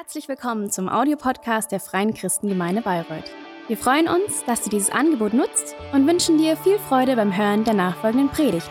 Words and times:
Herzlich 0.00 0.28
willkommen 0.28 0.70
zum 0.70 0.88
Audiopodcast 0.88 1.72
der 1.72 1.80
Freien 1.80 2.14
Christengemeinde 2.14 2.82
Bayreuth. 2.82 3.32
Wir 3.66 3.76
freuen 3.76 4.06
uns, 4.06 4.44
dass 4.46 4.62
du 4.62 4.70
dieses 4.70 4.90
Angebot 4.90 5.34
nutzt 5.34 5.74
und 5.92 6.06
wünschen 6.06 6.38
dir 6.38 6.56
viel 6.56 6.78
Freude 6.78 7.16
beim 7.16 7.36
Hören 7.36 7.64
der 7.64 7.74
nachfolgenden 7.74 8.28
Predigt. 8.28 8.70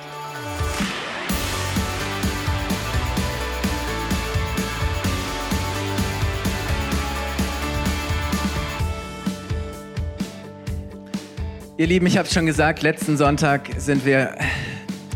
Ihr 11.76 11.88
Lieben, 11.88 12.08
ich 12.08 12.18
habe 12.18 12.30
schon 12.30 12.46
gesagt, 12.46 12.84
letzten 12.84 13.18
Sonntag 13.18 13.70
sind 13.76 14.06
wir 14.06 14.34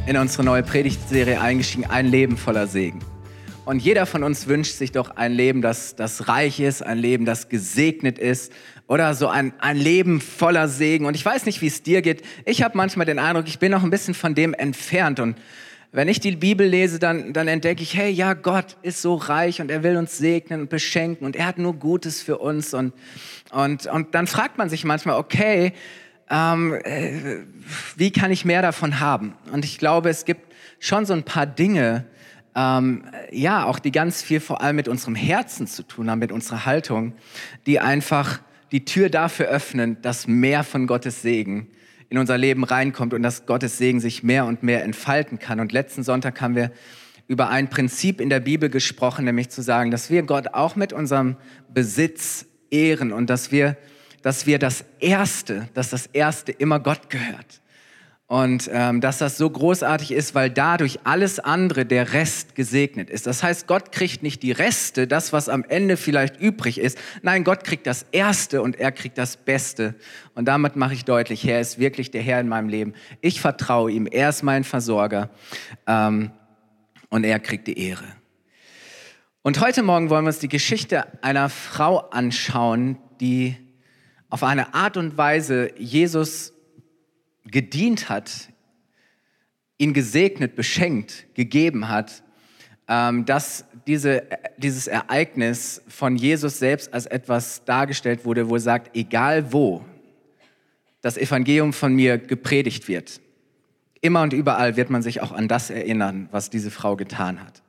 in 0.06 0.18
unsere 0.18 0.44
neue 0.44 0.64
Predigtserie 0.64 1.40
eingestiegen, 1.40 1.90
ein 1.90 2.06
Leben 2.06 2.36
voller 2.36 2.68
Segen. 2.68 3.00
Und 3.64 3.80
jeder 3.84 4.08
von 4.08 4.24
uns 4.24 4.48
wünscht 4.48 4.76
sich 4.76 4.92
doch 4.92 5.16
ein 5.16 5.34
Leben, 5.34 5.62
das, 5.62 5.96
das 5.96 6.28
reich 6.28 6.60
ist, 6.60 6.82
ein 6.82 6.98
Leben, 6.98 7.26
das 7.26 7.48
gesegnet 7.48 8.18
ist 8.18 8.52
oder 8.88 9.14
so 9.14 9.28
ein, 9.28 9.54
ein 9.60 9.78
Leben 9.78 10.20
voller 10.20 10.68
Segen. 10.68 11.06
Und 11.06 11.16
ich 11.16 11.24
weiß 11.24 11.46
nicht, 11.46 11.62
wie 11.62 11.68
es 11.68 11.84
dir 11.84 12.02
geht. 12.02 12.24
Ich 12.46 12.64
habe 12.64 12.76
manchmal 12.76 13.06
den 13.06 13.20
Eindruck, 13.20 13.48
ich 13.48 13.60
bin 13.60 13.72
noch 13.72 13.84
ein 13.84 13.92
bisschen 13.92 14.16
von 14.16 14.34
dem 14.34 14.56
entfernt. 14.56 15.20
Und 15.20 15.38
wenn 15.92 16.08
ich 16.08 16.20
die 16.20 16.36
Bibel 16.36 16.66
lese, 16.66 16.98
dann, 16.98 17.34
dann 17.34 17.48
entdecke 17.48 17.84
ich, 17.84 17.96
hey, 17.96 18.10
ja, 18.10 18.34
Gott 18.34 18.78
ist 18.82 19.04
so 19.04 19.14
reich 19.14 19.62
und 19.62 19.70
er 19.70 19.84
will 19.84 19.96
uns 19.96 20.18
segnen 20.18 20.62
und 20.62 20.70
beschenken 20.72 21.24
und 21.26 21.36
er 21.36 21.46
hat 21.46 21.60
nur 21.60 21.76
Gutes 21.76 22.24
für 22.24 22.40
uns. 22.40 22.74
Und, 22.74 22.94
und, 23.52 23.86
und 23.86 24.16
dann 24.16 24.26
fragt 24.26 24.58
man 24.58 24.70
sich 24.70 24.86
manchmal, 24.86 25.18
okay, 25.18 25.74
ähm, 26.32 26.74
äh, 26.84 27.44
wie 27.96 28.12
kann 28.12 28.32
ich 28.32 28.44
mehr 28.44 28.64
davon 28.64 29.00
haben? 29.00 29.36
Und 29.52 29.66
ich 29.66 29.78
glaube, 29.78 30.10
es 30.10 30.26
gibt 30.26 30.52
schon 30.80 31.06
so 31.06 31.14
ein 31.14 31.24
paar 31.24 31.46
Dinge, 31.46 32.06
ähm, 32.56 33.06
ja, 33.32 33.66
auch 33.66 33.80
die 33.80 33.92
ganz 33.92 34.22
viel 34.22 34.40
vor 34.40 34.62
allem 34.62 34.76
mit 34.76 34.88
unserem 34.88 35.16
Herzen 35.16 35.68
zu 35.68 35.84
tun 35.84 36.10
haben, 36.10 36.20
mit 36.20 36.32
unserer 36.32 36.66
Haltung, 36.66 37.14
die 37.66 37.80
einfach 37.80 38.40
die 38.72 38.86
Tür 38.86 39.10
dafür 39.10 39.48
öffnen, 39.48 40.02
dass 40.02 40.28
mehr 40.28 40.64
von 40.64 40.88
Gottes 40.88 41.22
Segen 41.22 41.68
in 42.10 42.18
unser 42.18 42.38
Leben 42.38 42.64
reinkommt 42.64 43.14
und 43.14 43.24
dass 43.24 43.46
Gottes 43.46 43.78
Segen 43.78 44.00
sich 44.00 44.22
mehr 44.24 44.46
und 44.46 44.64
mehr 44.64 44.84
entfalten 44.84 45.40
kann. 45.40 45.60
Und 45.60 45.72
letzten 45.72 46.04
Sonntag 46.04 46.42
haben 46.42 46.56
wir 46.56 46.72
über 47.28 47.50
ein 47.50 47.70
Prinzip 47.70 48.20
in 48.20 48.30
der 48.30 48.42
Bibel 48.42 48.70
gesprochen, 48.70 49.24
nämlich 49.24 49.50
zu 49.50 49.62
sagen, 49.62 49.92
dass 49.92 50.10
wir 50.10 50.24
Gott 50.24 50.54
auch 50.54 50.76
mit 50.76 50.92
unserem 50.92 51.38
Besitz 51.74 52.46
ehren 52.70 53.14
und 53.14 53.30
dass 53.30 53.54
wir, 53.54 53.78
dass 54.22 54.46
wir 54.46 54.60
das 54.60 54.84
Erste, 55.00 55.70
dass 55.74 55.90
das 55.90 56.08
Erste 56.08 56.52
immer 56.52 56.82
Gott 56.82 57.10
gehört. 57.10 57.62
Und 58.32 58.70
ähm, 58.72 59.02
dass 59.02 59.18
das 59.18 59.38
so 59.38 59.50
großartig 59.50 60.14
ist, 60.14 60.34
weil 60.36 60.50
dadurch 60.50 61.00
alles 61.04 61.38
andere, 61.38 61.86
der 61.86 62.14
Rest 62.14 62.56
gesegnet 62.56 63.10
ist. 63.10 63.28
Das 63.28 63.44
heißt, 63.44 63.68
Gott 63.68 63.92
kriegt 63.92 64.24
nicht 64.24 64.42
die 64.42 64.54
Reste, 64.54 65.06
das, 65.06 65.34
was 65.34 65.50
am 65.50 65.66
Ende 65.68 65.98
vielleicht 65.98 66.40
übrig 66.40 66.80
ist. 66.80 66.98
Nein, 67.24 67.44
Gott 67.44 67.66
kriegt 67.66 67.86
das 67.86 68.06
Erste 68.14 68.62
und 68.62 68.80
er 68.80 68.94
kriegt 68.94 69.18
das 69.18 69.36
Beste. 69.36 69.96
Und 70.34 70.46
damit 70.46 70.78
mache 70.78 70.94
ich 70.94 71.04
deutlich, 71.04 71.46
er 71.46 71.60
ist 71.60 71.78
wirklich 71.78 72.10
der 72.10 72.22
Herr 72.22 72.40
in 72.40 72.48
meinem 72.48 72.70
Leben. 72.70 72.94
Ich 73.20 73.42
vertraue 73.42 73.92
ihm, 73.92 74.08
er 74.10 74.30
ist 74.30 74.44
mein 74.44 74.64
Versorger 74.64 75.30
ähm, 75.86 76.32
und 77.10 77.26
er 77.26 77.38
kriegt 77.38 77.68
die 77.68 77.78
Ehre. 77.78 78.06
Und 79.42 79.60
heute 79.60 79.84
Morgen 79.84 80.10
wollen 80.10 80.24
wir 80.24 80.30
uns 80.30 80.40
die 80.40 80.48
Geschichte 80.48 81.22
einer 81.22 81.50
Frau 81.50 81.98
anschauen, 81.98 82.98
die 83.20 83.58
auf 84.30 84.44
eine 84.44 84.74
Art 84.74 84.96
und 84.96 85.18
Weise 85.18 85.78
Jesus 85.78 86.54
gedient 87.46 88.10
hat, 88.10 88.50
ihn 89.78 89.94
gesegnet, 89.94 90.56
beschenkt, 90.56 91.26
gegeben 91.34 91.90
hat, 91.90 92.24
ähm, 92.88 93.26
dass 93.26 93.66
diese, 93.88 94.24
dieses 94.58 94.88
Ereignis 94.88 95.82
von 95.88 96.16
Jesus 96.16 96.60
selbst 96.60 96.94
als 96.94 97.06
etwas 97.06 97.64
dargestellt 97.66 98.26
wurde, 98.26 98.50
wo 98.50 98.56
er 98.56 98.62
sagt, 98.62 98.96
egal 98.96 99.54
wo 99.54 99.84
das 101.02 101.18
Evangelium 101.18 101.74
von 101.74 101.94
mir 101.96 102.18
gepredigt 102.18 102.88
wird, 102.88 103.22
immer 104.02 104.22
und 104.22 104.34
überall 104.34 104.78
wird 104.78 104.90
man 104.90 105.02
sich 105.02 105.22
auch 105.22 105.32
an 105.32 105.48
das 105.48 105.70
erinnern, 105.70 106.28
was 106.32 106.50
diese 106.50 106.70
Frau 106.70 106.96
getan 106.96 107.42
hat. 107.42 107.64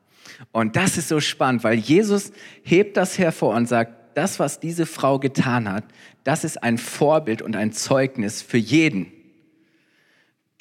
Und 0.50 0.76
das 0.76 0.98
ist 0.98 1.08
so 1.08 1.20
spannend, 1.20 1.64
weil 1.64 1.78
Jesus 1.78 2.32
hebt 2.62 2.96
das 2.96 3.19
hervor 3.19 3.54
und 3.54 3.66
sagt, 3.66 4.16
das, 4.16 4.38
was 4.38 4.60
diese 4.60 4.86
Frau 4.86 5.19
getan 5.19 5.70
hat, 5.70 5.84
das 6.25 6.44
ist 6.44 6.62
ein 6.62 6.78
Vorbild 6.78 7.42
und 7.42 7.56
ein 7.56 7.72
Zeugnis 7.72 8.42
für 8.42 8.58
jeden, 8.58 9.12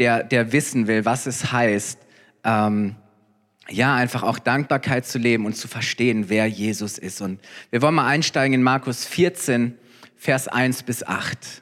der, 0.01 0.23
der 0.23 0.51
wissen 0.51 0.87
will, 0.87 1.05
was 1.05 1.27
es 1.27 1.51
heißt, 1.51 1.99
ähm, 2.43 2.95
ja, 3.69 3.93
einfach 3.93 4.23
auch 4.23 4.39
Dankbarkeit 4.39 5.05
zu 5.05 5.19
leben 5.19 5.45
und 5.45 5.55
zu 5.55 5.67
verstehen, 5.67 6.27
wer 6.27 6.47
Jesus 6.47 6.97
ist. 6.97 7.21
Und 7.21 7.39
wir 7.69 7.83
wollen 7.83 7.93
mal 7.93 8.07
einsteigen 8.07 8.55
in 8.55 8.63
Markus 8.63 9.05
14, 9.05 9.77
Vers 10.17 10.47
1 10.47 10.81
bis 10.83 11.03
8. 11.03 11.61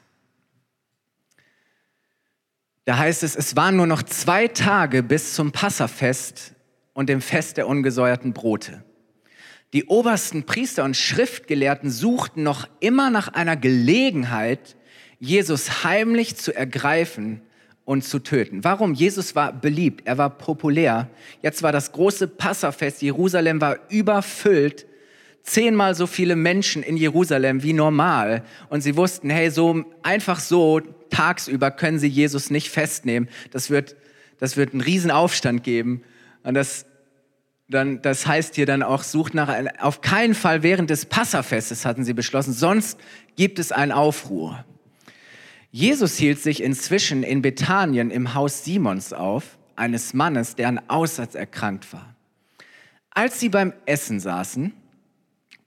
Da 2.86 2.96
heißt 2.96 3.22
es, 3.22 3.36
es 3.36 3.56
waren 3.56 3.76
nur 3.76 3.86
noch 3.86 4.02
zwei 4.02 4.48
Tage 4.48 5.02
bis 5.02 5.34
zum 5.34 5.52
Passafest 5.52 6.54
und 6.94 7.10
dem 7.10 7.20
Fest 7.20 7.58
der 7.58 7.68
ungesäuerten 7.68 8.32
Brote. 8.32 8.82
Die 9.74 9.84
obersten 9.84 10.44
Priester 10.44 10.84
und 10.84 10.96
Schriftgelehrten 10.96 11.90
suchten 11.90 12.42
noch 12.42 12.66
immer 12.80 13.10
nach 13.10 13.28
einer 13.28 13.58
Gelegenheit, 13.58 14.76
Jesus 15.18 15.84
heimlich 15.84 16.36
zu 16.36 16.56
ergreifen 16.56 17.42
und 17.84 18.04
zu 18.04 18.18
töten. 18.18 18.62
Warum? 18.62 18.94
Jesus 18.94 19.34
war 19.34 19.52
beliebt, 19.52 20.06
er 20.06 20.18
war 20.18 20.30
populär. 20.30 21.08
Jetzt 21.42 21.62
war 21.62 21.72
das 21.72 21.92
große 21.92 22.28
Passafest, 22.28 23.02
Jerusalem 23.02 23.60
war 23.60 23.78
überfüllt, 23.88 24.86
zehnmal 25.42 25.94
so 25.94 26.06
viele 26.06 26.36
Menschen 26.36 26.82
in 26.82 26.96
Jerusalem 26.96 27.62
wie 27.62 27.72
normal. 27.72 28.44
Und 28.68 28.82
sie 28.82 28.96
wussten, 28.96 29.30
hey, 29.30 29.50
so 29.50 29.84
einfach 30.02 30.38
so 30.40 30.80
tagsüber 31.10 31.70
können 31.70 31.98
sie 31.98 32.08
Jesus 32.08 32.50
nicht 32.50 32.70
festnehmen. 32.70 33.28
Das 33.50 33.70
wird, 33.70 33.96
das 34.38 34.56
wird 34.56 34.72
einen 34.72 34.82
Riesenaufstand 34.82 35.64
geben. 35.64 36.02
Und 36.42 36.54
das, 36.54 36.86
dann, 37.68 38.02
das 38.02 38.26
heißt 38.26 38.54
hier 38.54 38.66
dann 38.66 38.82
auch, 38.82 39.02
sucht 39.02 39.34
nach, 39.34 39.52
auf 39.80 40.00
keinen 40.00 40.34
Fall 40.34 40.62
während 40.62 40.90
des 40.90 41.06
Passafestes 41.06 41.84
hatten 41.84 42.04
sie 42.04 42.14
beschlossen, 42.14 42.52
sonst 42.52 42.98
gibt 43.36 43.58
es 43.58 43.72
einen 43.72 43.92
Aufruhr. 43.92 44.64
Jesus 45.70 46.16
hielt 46.16 46.40
sich 46.40 46.62
inzwischen 46.62 47.22
in 47.22 47.42
Bethanien 47.42 48.10
im 48.10 48.34
Haus 48.34 48.64
Simons 48.64 49.12
auf, 49.12 49.58
eines 49.76 50.14
Mannes, 50.14 50.56
der 50.56 50.68
an 50.68 50.80
Aussatz 50.88 51.34
erkrankt 51.34 51.92
war. 51.92 52.14
Als 53.10 53.40
sie 53.40 53.48
beim 53.48 53.72
Essen 53.86 54.20
saßen, 54.20 54.72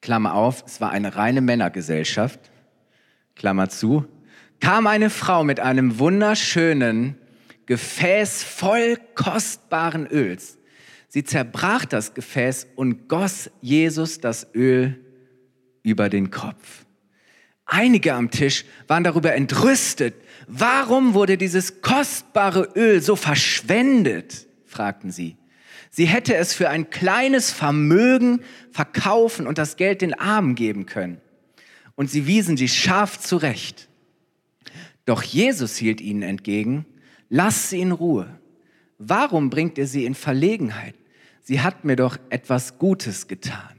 Klammer 0.02 0.34
auf, 0.34 0.64
es 0.68 0.82
war 0.82 0.92
eine 0.92 1.16
reine 1.16 1.42
Männergesellschaft, 1.42 2.52
Klammer 3.36 3.70
zu, 3.70 4.06
kam 4.60 4.88
eine 4.88 5.10
Frau 5.10 5.44
mit 5.44 5.60
einem 5.60 6.00
wunderschönen 6.00 7.18
Gefäß 7.66 8.44
voll 8.44 8.98
kostbaren 9.16 10.08
Öls. 10.08 10.58
Sie 11.08 11.24
zerbrach 11.24 11.86
das 11.86 12.14
Gefäß 12.14 12.68
und 12.76 13.08
goss 13.08 13.50
Jesus 13.62 14.20
das 14.20 14.48
Öl 14.54 15.00
über 15.84 16.10
den 16.10 16.32
Kopf. 16.32 16.86
Einige 17.66 18.14
am 18.14 18.30
Tisch 18.30 18.66
waren 18.88 19.04
darüber 19.04 19.34
entrüstet. 19.34 20.16
Warum 20.48 21.14
wurde 21.14 21.38
dieses 21.38 21.82
kostbare 21.82 22.70
Öl 22.76 23.02
so 23.02 23.16
verschwendet? 23.16 24.48
fragten 24.66 25.12
sie. 25.12 25.38
Sie 25.90 26.06
hätte 26.06 26.36
es 26.36 26.54
für 26.54 26.70
ein 26.70 26.90
kleines 26.90 27.52
Vermögen 27.52 28.42
verkaufen 28.72 29.46
und 29.46 29.58
das 29.58 29.78
Geld 29.78 30.02
den 30.02 30.14
Armen 30.16 30.56
geben 30.56 30.86
können. 30.88 31.22
Und 31.96 32.10
sie 32.10 32.26
wiesen 32.26 32.58
sie 32.58 32.68
scharf 32.68 33.20
zurecht. 33.20 33.90
Doch 35.06 35.22
Jesus 35.22 35.78
hielt 35.78 36.02
ihnen 36.02 36.24
entgegen, 36.24 36.86
lasst 37.30 37.70
sie 37.70 37.82
in 37.82 37.92
Ruhe. 37.92 38.40
Warum 38.98 39.50
bringt 39.50 39.78
ihr 39.78 39.88
sie 39.88 40.06
in 40.06 40.16
Verlegenheit? 40.16 40.96
Sie 41.42 41.62
hat 41.62 41.86
mir 41.86 41.96
doch 41.96 42.18
etwas 42.30 42.80
Gutes 42.80 43.28
getan. 43.28 43.73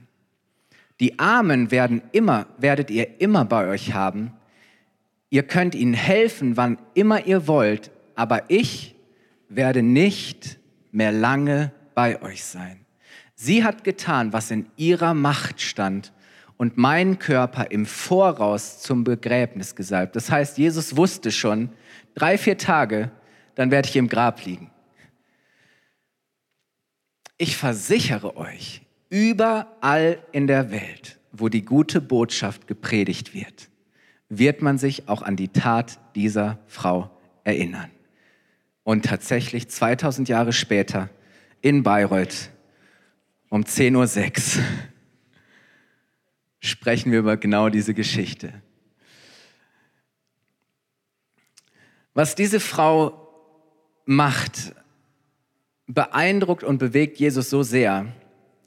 Die 1.01 1.19
Armen 1.19 1.71
werden 1.71 2.03
immer, 2.13 2.47
werdet 2.59 2.91
ihr 2.91 3.21
immer 3.21 3.45
bei 3.45 3.69
euch 3.69 3.95
haben. 3.95 4.33
Ihr 5.31 5.43
könnt 5.43 5.75
ihnen 5.75 5.95
helfen, 5.95 6.57
wann 6.57 6.79
immer 6.95 7.27
ihr 7.27 7.49
wollt, 7.49 7.91
aber 8.15 8.45
ich 8.49 8.95
werde 9.49 9.83
nicht 9.83 10.59
mehr 10.93 11.13
lange 11.13 11.73
bei 11.95 12.23
euch 12.23 12.45
sein. 12.45 12.85
Sie 13.35 13.65
hat 13.65 13.83
getan, 13.83 14.33
was 14.33 14.51
in 14.51 14.67
ihrer 14.77 15.13
Macht 15.13 15.61
stand 15.61 16.13
und 16.57 16.77
meinen 16.77 17.19
Körper 17.19 17.71
im 17.71 17.85
Voraus 17.85 18.81
zum 18.81 19.03
Begräbnis 19.03 19.75
gesalbt. 19.75 20.15
Das 20.15 20.31
heißt, 20.31 20.57
Jesus 20.57 20.97
wusste 20.97 21.33
schon, 21.33 21.71
drei, 22.15 22.39
vier 22.39 22.57
Tage, 22.57 23.11
dann 23.57 23.71
werde 23.71 23.89
ich 23.89 23.97
im 23.97 24.09
Grab 24.09 24.45
liegen. 24.45 24.71
Ich 27.37 27.57
versichere 27.57 28.37
euch, 28.37 28.83
Überall 29.15 30.19
in 30.33 30.49
der 30.49 30.73
Welt, 30.73 31.21
wo 31.31 31.49
die 31.49 31.65
gute 31.65 32.01
Botschaft 32.01 32.67
gepredigt 32.67 33.33
wird, 33.33 33.69
wird 34.29 34.61
man 34.61 34.77
sich 34.77 35.09
auch 35.09 35.23
an 35.23 35.37
die 35.37 35.51
Tat 35.51 36.01
dieser 36.17 36.59
Frau 36.67 37.17
erinnern. 37.45 37.93
Und 38.83 39.05
tatsächlich 39.05 39.69
2000 39.69 40.29
Jahre 40.29 40.53
später 40.53 41.11
in 41.61 41.85
Bayreuth 41.85 42.51
um 43.51 43.63
10.06 43.63 44.59
Uhr 44.59 44.65
sprechen 46.59 47.13
wir 47.13 47.21
über 47.21 47.37
genau 47.37 47.69
diese 47.69 47.95
Geschichte. 47.95 48.53
Was 52.15 52.35
diese 52.35 52.59
Frau 52.59 53.29
macht, 54.07 54.75
beeindruckt 55.87 56.65
und 56.65 56.79
bewegt 56.79 57.21
Jesus 57.21 57.49
so 57.49 57.63
sehr, 57.63 58.13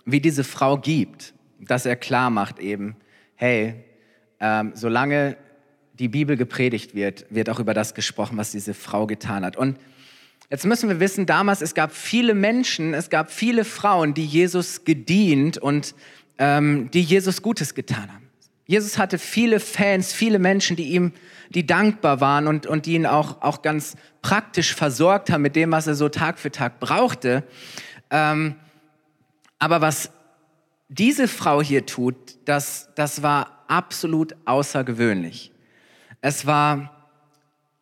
wie 0.07 0.21
diese 0.21 0.43
Frau 0.43 0.77
gibt, 0.77 1.33
dass 1.59 1.85
er 1.85 1.97
klar 1.97 2.29
macht 2.29 2.59
eben, 2.59 2.95
hey, 3.35 3.75
ähm, 4.39 4.71
solange 4.73 5.37
die 5.99 6.07
Bibel 6.07 6.37
gepredigt 6.37 6.95
wird, 6.95 7.25
wird 7.29 7.49
auch 7.49 7.59
über 7.59 7.73
das 7.73 7.93
gesprochen, 7.93 8.37
was 8.37 8.51
diese 8.51 8.73
Frau 8.73 9.05
getan 9.05 9.43
hat. 9.43 9.57
Und 9.57 9.77
jetzt 10.49 10.65
müssen 10.65 10.87
wir 10.87 10.99
wissen, 10.99 11.25
damals, 11.25 11.61
es 11.61 11.73
gab 11.73 11.91
viele 11.91 12.33
Menschen, 12.33 12.93
es 12.93 13.09
gab 13.09 13.31
viele 13.31 13.65
Frauen, 13.65 14.13
die 14.13 14.25
Jesus 14.25 14.85
gedient 14.85 15.57
und 15.57 15.93
ähm, 16.37 16.89
die 16.91 17.01
Jesus 17.01 17.41
Gutes 17.41 17.75
getan 17.75 18.11
haben. 18.13 18.29
Jesus 18.65 18.97
hatte 18.97 19.17
viele 19.17 19.59
Fans, 19.59 20.13
viele 20.13 20.39
Menschen, 20.39 20.77
die 20.77 20.89
ihm, 20.89 21.11
die 21.49 21.65
dankbar 21.65 22.21
waren 22.21 22.47
und, 22.47 22.65
und 22.65 22.85
die 22.85 22.93
ihn 22.93 23.05
auch, 23.05 23.41
auch 23.41 23.61
ganz 23.61 23.97
praktisch 24.21 24.73
versorgt 24.73 25.31
haben 25.31 25.41
mit 25.41 25.55
dem, 25.55 25.71
was 25.71 25.87
er 25.87 25.95
so 25.95 26.07
Tag 26.07 26.39
für 26.39 26.51
Tag 26.51 26.79
brauchte. 26.79 27.43
Ähm, 28.09 28.55
aber 29.59 29.81
was 29.81 30.11
diese 30.89 31.27
Frau 31.27 31.61
hier 31.61 31.85
tut, 31.85 32.15
das, 32.45 32.89
das 32.95 33.21
war 33.23 33.65
absolut 33.67 34.35
außergewöhnlich. 34.45 35.51
Es 36.21 36.45
war 36.45 37.09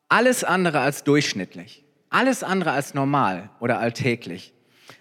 alles 0.09 0.43
andere 0.43 0.79
als 0.79 1.03
durchschnittlich, 1.03 1.83
alles 2.09 2.43
andere 2.43 2.71
als 2.71 2.93
normal 2.93 3.49
oder 3.59 3.79
alltäglich, 3.79 4.53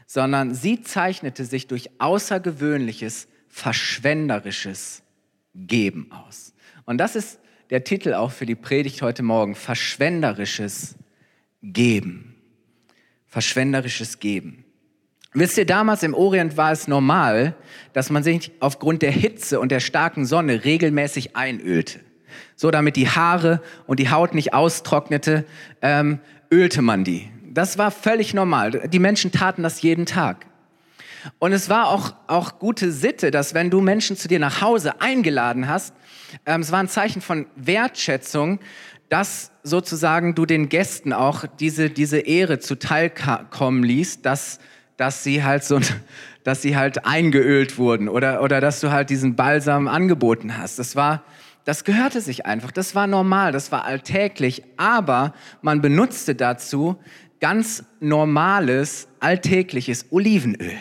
sondern 0.06 0.54
sie 0.54 0.82
zeichnete 0.82 1.44
sich 1.44 1.66
durch 1.66 1.90
außergewöhnliches, 1.98 3.28
verschwenderisches 3.48 5.02
Geben 5.54 6.10
aus. 6.12 6.54
Und 6.84 6.98
das 6.98 7.16
ist 7.16 7.38
der 7.70 7.84
Titel 7.84 8.14
auch 8.14 8.32
für 8.32 8.46
die 8.46 8.54
Predigt 8.54 9.02
heute 9.02 9.22
Morgen, 9.22 9.54
verschwenderisches 9.54 10.96
Geben. 11.62 12.34
Verschwenderisches 13.26 14.20
Geben. 14.20 14.63
Wisst 15.36 15.58
ihr, 15.58 15.66
damals 15.66 16.04
im 16.04 16.14
Orient 16.14 16.56
war 16.56 16.70
es 16.70 16.86
normal, 16.86 17.56
dass 17.92 18.08
man 18.08 18.22
sich 18.22 18.52
aufgrund 18.60 19.02
der 19.02 19.10
Hitze 19.10 19.58
und 19.58 19.72
der 19.72 19.80
starken 19.80 20.26
Sonne 20.26 20.64
regelmäßig 20.64 21.34
einölte. 21.34 21.98
So 22.54 22.70
damit 22.70 22.94
die 22.94 23.08
Haare 23.08 23.60
und 23.88 23.98
die 23.98 24.10
Haut 24.10 24.32
nicht 24.32 24.54
austrocknete, 24.54 25.44
ähm, 25.82 26.20
ölte 26.52 26.82
man 26.82 27.02
die. 27.02 27.28
Das 27.52 27.78
war 27.78 27.90
völlig 27.90 28.32
normal. 28.32 28.88
Die 28.88 29.00
Menschen 29.00 29.32
taten 29.32 29.64
das 29.64 29.82
jeden 29.82 30.06
Tag. 30.06 30.46
Und 31.40 31.52
es 31.52 31.68
war 31.68 31.88
auch, 31.88 32.14
auch 32.28 32.60
gute 32.60 32.92
Sitte, 32.92 33.32
dass 33.32 33.54
wenn 33.54 33.70
du 33.70 33.80
Menschen 33.80 34.16
zu 34.16 34.28
dir 34.28 34.38
nach 34.38 34.60
Hause 34.60 35.00
eingeladen 35.00 35.66
hast, 35.66 35.94
ähm, 36.46 36.60
es 36.60 36.70
war 36.70 36.78
ein 36.78 36.88
Zeichen 36.88 37.20
von 37.20 37.46
Wertschätzung, 37.56 38.60
dass 39.08 39.50
sozusagen 39.64 40.36
du 40.36 40.46
den 40.46 40.68
Gästen 40.68 41.12
auch 41.12 41.44
diese, 41.58 41.90
diese 41.90 42.18
Ehre 42.18 42.60
zuteil 42.60 43.10
kommen 43.50 43.82
ließt, 43.82 44.24
dass, 44.24 44.60
dass 44.96 45.24
sie 45.24 45.42
halt 45.42 45.64
so, 45.64 45.80
dass 46.44 46.62
sie 46.62 46.76
halt 46.76 47.06
eingeölt 47.06 47.78
wurden 47.78 48.08
oder, 48.08 48.42
oder 48.42 48.60
dass 48.60 48.80
du 48.80 48.90
halt 48.90 49.10
diesen 49.10 49.36
Balsam 49.36 49.88
angeboten 49.88 50.58
hast. 50.58 50.78
Das 50.78 50.96
war, 50.96 51.24
das 51.64 51.84
gehörte 51.84 52.20
sich 52.20 52.46
einfach. 52.46 52.70
Das 52.70 52.94
war 52.94 53.06
normal, 53.06 53.52
das 53.52 53.72
war 53.72 53.84
alltäglich. 53.84 54.62
Aber 54.76 55.34
man 55.62 55.80
benutzte 55.80 56.34
dazu 56.34 56.96
ganz 57.40 57.84
normales, 58.00 59.08
alltägliches 59.20 60.06
Olivenöl. 60.10 60.76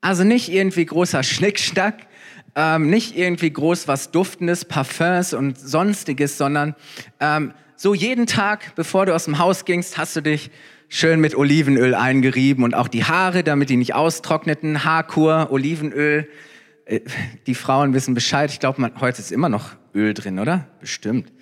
Also 0.00 0.24
nicht 0.24 0.50
irgendwie 0.50 0.84
großer 0.84 1.22
Schnickschnack, 1.22 2.06
ähm, 2.54 2.90
nicht 2.90 3.16
irgendwie 3.16 3.52
groß 3.52 3.88
was 3.88 4.10
Duftendes, 4.10 4.64
Parfums 4.64 5.32
und 5.32 5.58
sonstiges, 5.58 6.36
sondern 6.36 6.74
ähm, 7.20 7.54
so 7.76 7.94
jeden 7.94 8.26
Tag, 8.26 8.74
bevor 8.74 9.06
du 9.06 9.14
aus 9.14 9.24
dem 9.24 9.38
Haus 9.38 9.64
gingst, 9.64 9.96
hast 9.96 10.16
du 10.16 10.20
dich 10.20 10.50
schön 10.92 11.20
mit 11.20 11.34
Olivenöl 11.34 11.94
eingerieben 11.94 12.64
und 12.64 12.74
auch 12.74 12.86
die 12.86 13.04
Haare, 13.04 13.42
damit 13.42 13.70
die 13.70 13.78
nicht 13.78 13.94
austrockneten. 13.94 14.84
Haarkur, 14.84 15.50
Olivenöl. 15.50 16.28
Äh, 16.84 17.00
die 17.46 17.54
Frauen 17.54 17.94
wissen 17.94 18.12
Bescheid. 18.12 18.50
Ich 18.50 18.60
glaube, 18.60 18.92
heute 19.00 19.20
ist 19.20 19.32
immer 19.32 19.48
noch 19.48 19.70
Öl 19.94 20.12
drin, 20.12 20.38
oder? 20.38 20.68
Bestimmt. 20.80 21.32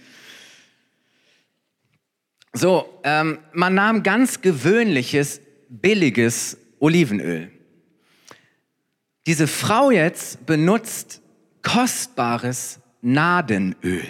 So, 2.52 3.00
ähm, 3.02 3.38
man 3.52 3.74
nahm 3.74 4.04
ganz 4.04 4.40
gewöhnliches, 4.40 5.40
billiges 5.68 6.56
Olivenöl. 6.78 7.50
Diese 9.26 9.48
Frau 9.48 9.90
jetzt 9.90 10.46
benutzt 10.46 11.22
kostbares 11.62 12.78
Nadenöl. 13.02 14.06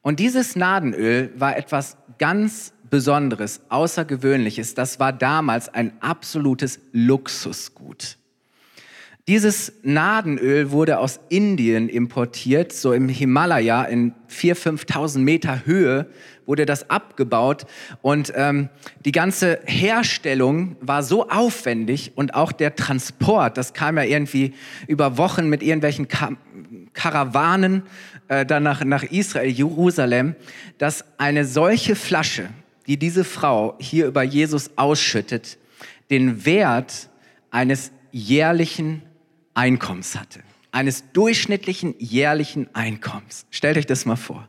Und 0.00 0.20
dieses 0.20 0.56
Nadenöl 0.56 1.32
war 1.36 1.56
etwas 1.56 1.98
ganz 2.18 2.72
Besonderes, 2.90 3.60
Außergewöhnliches. 3.68 4.74
Das 4.74 5.00
war 5.00 5.12
damals 5.12 5.68
ein 5.68 5.92
absolutes 6.00 6.80
Luxusgut. 6.92 8.18
Dieses 9.28 9.74
Nadenöl 9.82 10.70
wurde 10.70 10.98
aus 10.98 11.20
Indien 11.28 11.90
importiert, 11.90 12.72
so 12.72 12.94
im 12.94 13.10
Himalaya 13.10 13.84
in 13.84 14.14
4.000, 14.30 14.86
5.000 14.86 15.18
Meter 15.18 15.66
Höhe 15.66 16.06
wurde 16.46 16.64
das 16.64 16.88
abgebaut 16.88 17.66
und 18.00 18.32
ähm, 18.34 18.70
die 19.04 19.12
ganze 19.12 19.60
Herstellung 19.66 20.76
war 20.80 21.02
so 21.02 21.28
aufwendig 21.28 22.12
und 22.14 22.34
auch 22.34 22.52
der 22.52 22.74
Transport, 22.74 23.58
das 23.58 23.74
kam 23.74 23.98
ja 23.98 24.04
irgendwie 24.04 24.54
über 24.86 25.18
Wochen 25.18 25.50
mit 25.50 25.62
irgendwelchen 25.62 26.08
Ka 26.08 26.30
Karawanen 26.94 27.82
äh, 28.28 28.46
dann 28.46 28.62
nach, 28.62 28.82
nach 28.82 29.02
Israel, 29.02 29.50
Jerusalem, 29.50 30.36
dass 30.78 31.04
eine 31.18 31.44
solche 31.44 31.96
Flasche, 31.96 32.48
die 32.88 32.98
diese 32.98 33.22
Frau 33.22 33.76
hier 33.78 34.06
über 34.06 34.22
Jesus 34.22 34.70
ausschüttet, 34.76 35.58
den 36.10 36.44
Wert 36.46 37.10
eines 37.50 37.92
jährlichen 38.10 39.02
Einkommens 39.54 40.18
hatte. 40.18 40.40
Eines 40.72 41.04
durchschnittlichen 41.12 41.94
jährlichen 41.98 42.74
Einkommens. 42.74 43.46
Stellt 43.50 43.76
euch 43.76 43.86
das 43.86 44.06
mal 44.06 44.16
vor. 44.16 44.48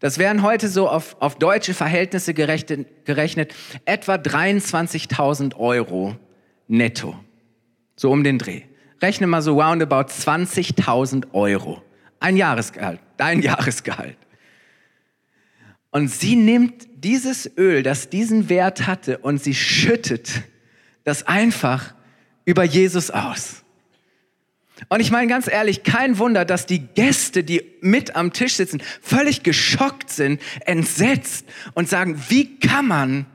Das 0.00 0.18
wären 0.18 0.42
heute 0.42 0.68
so 0.68 0.88
auf, 0.88 1.16
auf 1.20 1.36
deutsche 1.36 1.74
Verhältnisse 1.74 2.34
gerechnet, 2.34 3.04
gerechnet 3.04 3.54
etwa 3.84 4.14
23.000 4.14 5.56
Euro 5.56 6.16
netto. 6.66 7.16
So 7.96 8.10
um 8.10 8.24
den 8.24 8.38
Dreh. 8.38 8.62
Rechne 9.00 9.26
mal 9.26 9.42
so 9.42 9.60
roundabout 9.60 10.10
20.000 10.10 11.32
Euro. 11.32 11.82
Ein 12.18 12.36
Jahresgehalt, 12.36 13.00
dein 13.16 13.42
Jahresgehalt. 13.42 14.16
Und 15.92 16.08
sie 16.08 16.36
nimmt 16.36 16.88
dieses 16.96 17.48
Öl, 17.56 17.82
das 17.82 18.08
diesen 18.08 18.48
Wert 18.48 18.86
hatte, 18.86 19.18
und 19.18 19.42
sie 19.42 19.54
schüttet 19.54 20.42
das 21.04 21.26
einfach 21.26 21.94
über 22.44 22.64
Jesus 22.64 23.10
aus. 23.10 23.62
Und 24.88 25.00
ich 25.00 25.10
meine 25.10 25.28
ganz 25.28 25.48
ehrlich, 25.48 25.84
kein 25.84 26.18
Wunder, 26.18 26.44
dass 26.44 26.66
die 26.66 26.80
Gäste, 26.80 27.44
die 27.44 27.62
mit 27.80 28.16
am 28.16 28.32
Tisch 28.32 28.54
sitzen, 28.54 28.82
völlig 29.00 29.42
geschockt 29.42 30.10
sind, 30.10 30.40
entsetzt 30.64 31.46
und 31.74 31.88
sagen, 31.88 32.20
wie 32.28 32.58
kann 32.58 32.88
man 32.88 33.26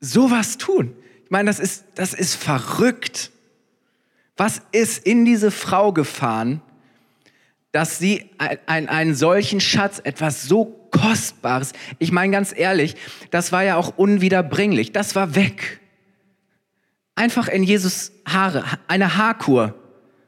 sowas 0.00 0.56
tun? 0.56 0.94
Ich 1.24 1.30
meine, 1.30 1.48
das 1.48 1.58
ist, 1.58 1.84
das 1.96 2.14
ist 2.14 2.36
verrückt. 2.36 3.30
Was 4.36 4.62
ist 4.72 5.04
in 5.04 5.24
diese 5.24 5.50
Frau 5.50 5.92
gefahren, 5.92 6.62
dass 7.72 7.98
sie 7.98 8.30
ein, 8.38 8.88
einen 8.88 9.14
solchen 9.14 9.60
Schatz, 9.60 10.00
etwas 10.02 10.44
so 10.44 10.83
Kostbares, 10.94 11.72
ich 11.98 12.12
meine 12.12 12.32
ganz 12.32 12.54
ehrlich, 12.56 12.94
das 13.30 13.50
war 13.50 13.64
ja 13.64 13.76
auch 13.76 13.98
unwiederbringlich, 13.98 14.92
das 14.92 15.16
war 15.16 15.34
weg. 15.34 15.80
Einfach 17.16 17.48
in 17.48 17.64
Jesus 17.64 18.12
Haare, 18.26 18.64
eine 18.86 19.16
Haarkur 19.16 19.74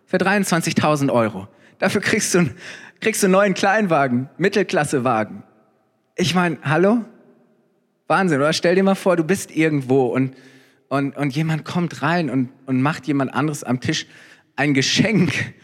für 0.06 0.16
23.000 0.16 1.12
Euro. 1.12 1.46
Dafür 1.78 2.00
kriegst 2.00 2.34
du, 2.34 2.50
kriegst 3.00 3.22
du 3.22 3.26
einen 3.26 3.32
neuen 3.32 3.54
Kleinwagen, 3.54 4.28
Mittelklassewagen. 4.38 5.44
Ich 6.16 6.34
meine, 6.34 6.58
hallo? 6.62 7.04
Wahnsinn, 8.08 8.38
oder? 8.38 8.52
Stell 8.52 8.74
dir 8.74 8.82
mal 8.82 8.94
vor, 8.96 9.16
du 9.16 9.24
bist 9.24 9.50
irgendwo 9.50 10.06
und, 10.06 10.34
und, 10.88 11.16
und 11.16 11.34
jemand 11.34 11.64
kommt 11.64 12.02
rein 12.02 12.28
und, 12.28 12.50
und 12.66 12.82
macht 12.82 13.06
jemand 13.06 13.34
anderes 13.34 13.62
am 13.62 13.80
Tisch 13.80 14.06
ein 14.56 14.74
Geschenk. 14.74 15.54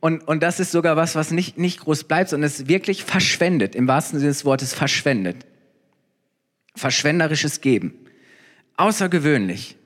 Und, 0.00 0.26
und 0.28 0.42
das 0.42 0.60
ist 0.60 0.72
sogar 0.72 0.96
was, 0.96 1.14
was 1.14 1.30
nicht, 1.30 1.58
nicht 1.58 1.80
groß 1.80 2.04
bleibt, 2.04 2.30
sondern 2.30 2.46
es 2.46 2.68
wirklich 2.68 3.04
verschwendet, 3.04 3.74
im 3.74 3.88
wahrsten 3.88 4.18
Sinne 4.18 4.30
des 4.30 4.44
Wortes 4.44 4.74
verschwendet. 4.74 5.46
Verschwenderisches 6.74 7.60
Geben. 7.60 7.94
Außergewöhnlich. 8.76 9.76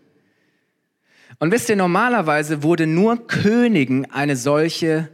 Und 1.38 1.52
wisst 1.52 1.69
ihr, 1.69 1.76
normalerweise 1.76 2.62
wurde 2.62 2.87
nur 2.87 3.26
Königen 3.26 4.11
eine 4.11 4.37
solche 4.37 5.09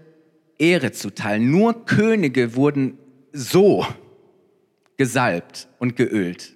Ehre 0.58 0.92
zuteil. 0.92 1.38
Nur 1.38 1.84
Könige 1.84 2.56
wurden 2.56 2.98
so 3.32 3.86
gesalbt 4.96 5.68
und 5.78 5.96
geölt. 5.96 6.54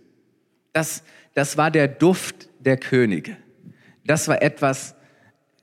Das, 0.73 1.03
das 1.35 1.57
war 1.57 1.71
der 1.71 1.89
Duft 1.89 2.49
der 2.59 2.79
Könige. 2.79 3.37
Das 4.05 4.29
war 4.29 4.43
etwas, 4.43 4.95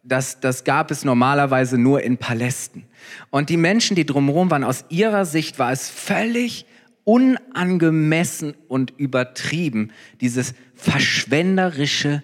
das, 0.07 0.39
das 0.39 0.63
gab 0.63 0.89
es 0.89 1.03
normalerweise 1.03 1.77
nur 1.77 2.01
in 2.01 2.17
Palästen. 2.17 2.83
Und 3.29 3.49
die 3.49 3.57
Menschen, 3.57 3.95
die 3.95 4.05
drumherum 4.05 4.49
waren, 4.49 4.63
aus 4.63 4.85
ihrer 4.89 5.25
Sicht 5.25 5.59
war 5.59 5.71
es 5.71 5.89
völlig 5.89 6.65
unangemessen 7.03 8.53
und 8.67 8.93
übertrieben, 8.97 9.91
dieses 10.21 10.53
verschwenderische 10.75 12.23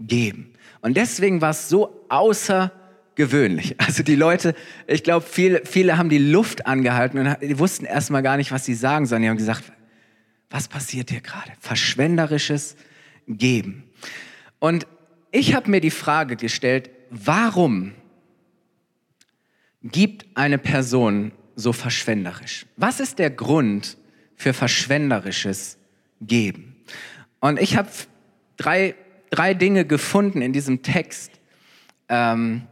Geben. 0.00 0.52
Und 0.80 0.96
deswegen 0.96 1.40
war 1.40 1.50
es 1.50 1.68
so 1.68 2.04
außergewöhnlich. 2.08 3.76
Also 3.78 4.02
die 4.02 4.14
Leute, 4.14 4.54
ich 4.86 5.02
glaube, 5.02 5.26
viele, 5.28 5.62
viele 5.64 5.98
haben 5.98 6.08
die 6.08 6.18
Luft 6.18 6.66
angehalten 6.66 7.18
und 7.18 7.36
die 7.42 7.58
wussten 7.58 7.84
erstmal 7.84 8.22
gar 8.22 8.36
nicht, 8.36 8.52
was 8.52 8.64
sie 8.64 8.74
sagen, 8.74 9.06
sondern 9.06 9.22
die 9.22 9.28
haben 9.30 9.36
gesagt, 9.38 9.64
was 10.50 10.68
passiert 10.68 11.10
hier 11.10 11.20
gerade? 11.20 11.52
Verschwenderisches 11.60 12.76
Geben. 13.26 13.84
Und 14.58 14.86
ich 15.30 15.54
habe 15.54 15.70
mir 15.70 15.80
die 15.80 15.90
Frage 15.90 16.36
gestellt, 16.36 16.90
warum 17.10 17.92
gibt 19.82 20.26
eine 20.34 20.58
Person 20.58 21.32
so 21.56 21.72
verschwenderisch? 21.72 22.66
Was 22.76 23.00
ist 23.00 23.18
der 23.18 23.30
Grund 23.30 23.96
für 24.36 24.52
verschwenderisches 24.52 25.78
Geben? 26.20 26.76
Und 27.40 27.60
ich 27.60 27.76
habe 27.76 27.88
drei, 28.56 28.94
drei 29.30 29.54
Dinge 29.54 29.84
gefunden 29.84 30.42
in 30.42 30.52
diesem 30.52 30.82
Text. 30.82 31.32
Ähm, 32.08 32.66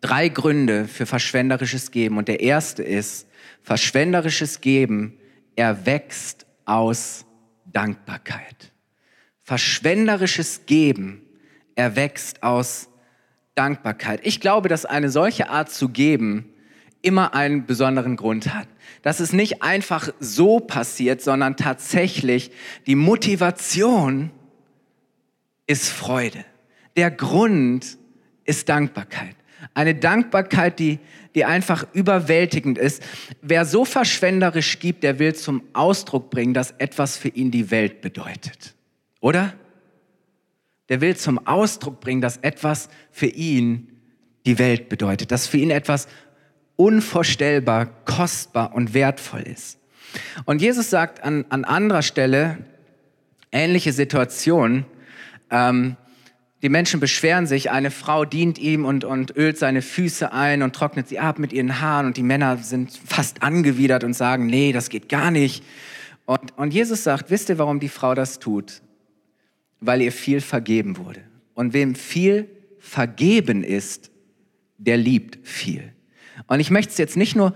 drei 0.00 0.28
Gründe 0.28 0.86
für 0.86 1.06
verschwenderisches 1.06 1.90
Geben. 1.90 2.18
Und 2.18 2.28
der 2.28 2.40
erste 2.40 2.82
ist, 2.82 3.26
verschwenderisches 3.62 4.60
Geben 4.60 5.16
erwächst 5.56 6.46
aus 6.64 7.24
Dankbarkeit. 7.66 8.72
Verschwenderisches 9.42 10.66
Geben 10.66 11.22
erwächst 11.74 12.42
aus 12.42 12.88
Dankbarkeit. 13.54 14.20
Ich 14.24 14.40
glaube, 14.40 14.68
dass 14.68 14.84
eine 14.84 15.10
solche 15.10 15.50
Art 15.50 15.70
zu 15.70 15.88
geben 15.88 16.52
immer 17.02 17.34
einen 17.34 17.66
besonderen 17.66 18.16
Grund 18.16 18.54
hat. 18.54 18.68
Dass 19.02 19.20
es 19.20 19.32
nicht 19.32 19.62
einfach 19.62 20.08
so 20.20 20.60
passiert, 20.60 21.20
sondern 21.20 21.56
tatsächlich 21.56 22.52
die 22.86 22.94
Motivation 22.94 24.30
ist 25.66 25.88
Freude. 25.88 26.44
Der 26.96 27.10
Grund 27.10 27.98
ist 28.44 28.68
Dankbarkeit. 28.68 29.34
Eine 29.74 29.94
Dankbarkeit, 29.94 30.78
die, 30.78 30.98
die 31.34 31.44
einfach 31.44 31.86
überwältigend 31.92 32.78
ist. 32.78 33.02
Wer 33.40 33.64
so 33.64 33.84
verschwenderisch 33.84 34.78
gibt, 34.78 35.02
der 35.02 35.18
will 35.18 35.34
zum 35.34 35.62
Ausdruck 35.72 36.30
bringen, 36.30 36.54
dass 36.54 36.72
etwas 36.72 37.16
für 37.16 37.28
ihn 37.28 37.50
die 37.50 37.70
Welt 37.70 38.00
bedeutet. 38.00 38.74
Oder? 39.20 39.54
Der 40.92 41.00
will 41.00 41.16
zum 41.16 41.46
Ausdruck 41.46 42.00
bringen, 42.00 42.20
dass 42.20 42.36
etwas 42.36 42.90
für 43.10 43.24
ihn 43.24 43.88
die 44.44 44.58
Welt 44.58 44.90
bedeutet, 44.90 45.32
dass 45.32 45.46
für 45.46 45.56
ihn 45.56 45.70
etwas 45.70 46.06
unvorstellbar, 46.76 47.86
kostbar 48.04 48.74
und 48.74 48.92
wertvoll 48.92 49.40
ist. 49.40 49.78
Und 50.44 50.60
Jesus 50.60 50.90
sagt 50.90 51.24
an, 51.24 51.46
an 51.48 51.64
anderer 51.64 52.02
Stelle, 52.02 52.58
ähnliche 53.52 53.94
Situation, 53.94 54.84
ähm, 55.50 55.96
die 56.60 56.68
Menschen 56.68 57.00
beschweren 57.00 57.46
sich, 57.46 57.70
eine 57.70 57.90
Frau 57.90 58.26
dient 58.26 58.58
ihm 58.58 58.84
und, 58.84 59.02
und 59.02 59.34
ölt 59.34 59.56
seine 59.56 59.80
Füße 59.80 60.30
ein 60.30 60.60
und 60.60 60.76
trocknet 60.76 61.08
sie 61.08 61.20
ab 61.20 61.38
mit 61.38 61.54
ihren 61.54 61.80
Haaren 61.80 62.04
und 62.04 62.18
die 62.18 62.22
Männer 62.22 62.58
sind 62.58 63.00
fast 63.06 63.42
angewidert 63.42 64.04
und 64.04 64.12
sagen, 64.12 64.44
nee, 64.44 64.72
das 64.72 64.90
geht 64.90 65.08
gar 65.08 65.30
nicht. 65.30 65.64
Und, 66.26 66.52
und 66.58 66.74
Jesus 66.74 67.02
sagt, 67.02 67.30
wisst 67.30 67.48
ihr, 67.48 67.56
warum 67.56 67.80
die 67.80 67.88
Frau 67.88 68.14
das 68.14 68.40
tut? 68.40 68.82
Weil 69.82 70.00
ihr 70.00 70.12
viel 70.12 70.40
vergeben 70.40 70.96
wurde. 70.96 71.20
Und 71.54 71.74
wem 71.74 71.94
viel 71.94 72.48
vergeben 72.78 73.62
ist, 73.62 74.10
der 74.78 74.96
liebt 74.96 75.46
viel. 75.46 75.92
Und 76.46 76.60
ich 76.60 76.70
möchte 76.70 76.92
es 76.92 76.98
jetzt 76.98 77.16
nicht 77.16 77.36
nur 77.36 77.54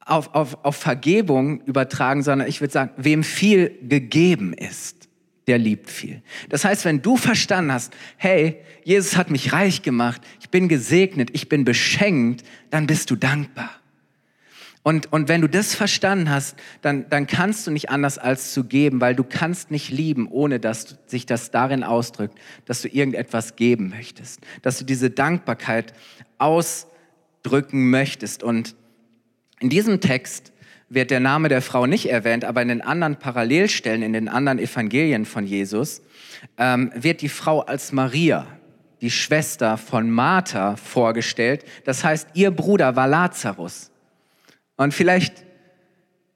auf, 0.00 0.34
auf, 0.34 0.64
auf 0.64 0.76
Vergebung 0.76 1.60
übertragen, 1.62 2.22
sondern 2.22 2.48
ich 2.48 2.60
würde 2.60 2.72
sagen, 2.72 2.92
wem 2.96 3.22
viel 3.22 3.78
gegeben 3.82 4.52
ist, 4.52 5.08
der 5.46 5.58
liebt 5.58 5.90
viel. 5.90 6.22
Das 6.48 6.64
heißt, 6.64 6.84
wenn 6.84 7.02
du 7.02 7.16
verstanden 7.16 7.72
hast, 7.72 7.92
hey, 8.16 8.60
Jesus 8.84 9.16
hat 9.16 9.30
mich 9.30 9.52
reich 9.52 9.82
gemacht, 9.82 10.22
ich 10.40 10.48
bin 10.48 10.68
gesegnet, 10.68 11.30
ich 11.32 11.48
bin 11.48 11.64
beschenkt, 11.64 12.44
dann 12.70 12.86
bist 12.86 13.10
du 13.10 13.16
dankbar. 13.16 13.70
Und, 14.86 15.10
und 15.14 15.28
wenn 15.28 15.40
du 15.40 15.48
das 15.48 15.74
verstanden 15.74 16.28
hast, 16.28 16.56
dann, 16.82 17.08
dann 17.08 17.26
kannst 17.26 17.66
du 17.66 17.70
nicht 17.70 17.88
anders 17.88 18.18
als 18.18 18.52
zu 18.52 18.64
geben, 18.64 19.00
weil 19.00 19.16
du 19.16 19.24
kannst 19.24 19.70
nicht 19.70 19.88
lieben, 19.88 20.28
ohne 20.28 20.60
dass 20.60 20.98
sich 21.06 21.24
das 21.24 21.50
darin 21.50 21.82
ausdrückt, 21.82 22.38
dass 22.66 22.82
du 22.82 22.88
irgendetwas 22.88 23.56
geben 23.56 23.88
möchtest, 23.88 24.42
dass 24.60 24.78
du 24.78 24.84
diese 24.84 25.08
Dankbarkeit 25.08 25.94
ausdrücken 26.36 27.88
möchtest. 27.88 28.42
Und 28.42 28.76
in 29.58 29.70
diesem 29.70 30.02
Text 30.02 30.52
wird 30.90 31.10
der 31.10 31.20
Name 31.20 31.48
der 31.48 31.62
Frau 31.62 31.86
nicht 31.86 32.10
erwähnt, 32.10 32.44
aber 32.44 32.60
in 32.60 32.68
den 32.68 32.82
anderen 32.82 33.16
Parallelstellen, 33.16 34.02
in 34.02 34.12
den 34.12 34.28
anderen 34.28 34.58
Evangelien 34.58 35.24
von 35.24 35.46
Jesus, 35.46 36.02
ähm, 36.58 36.92
wird 36.94 37.22
die 37.22 37.30
Frau 37.30 37.60
als 37.60 37.92
Maria, 37.92 38.46
die 39.00 39.10
Schwester 39.10 39.78
von 39.78 40.10
Martha, 40.10 40.76
vorgestellt. 40.76 41.64
Das 41.86 42.04
heißt, 42.04 42.28
ihr 42.34 42.50
Bruder 42.50 42.96
war 42.96 43.08
Lazarus. 43.08 43.90
Und 44.76 44.94
vielleicht 44.94 45.44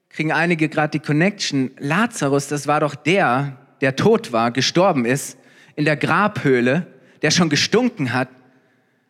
kriegen 0.09 0.33
einige 0.33 0.69
gerade 0.69 0.99
die 0.99 1.05
Connection. 1.05 1.71
Lazarus, 1.79 2.49
das 2.49 2.67
war 2.67 2.81
doch 2.81 2.95
der, 2.95 3.57
der 3.81 3.97
tot 3.97 4.33
war, 4.33 4.51
gestorben 4.51 5.05
ist, 5.05 5.39
in 5.77 5.85
der 5.85 5.97
Grabhöhle, 5.97 6.87
der 7.23 7.31
schon 7.31 7.49
gestunken 7.49 8.13
hat. 8.13 8.29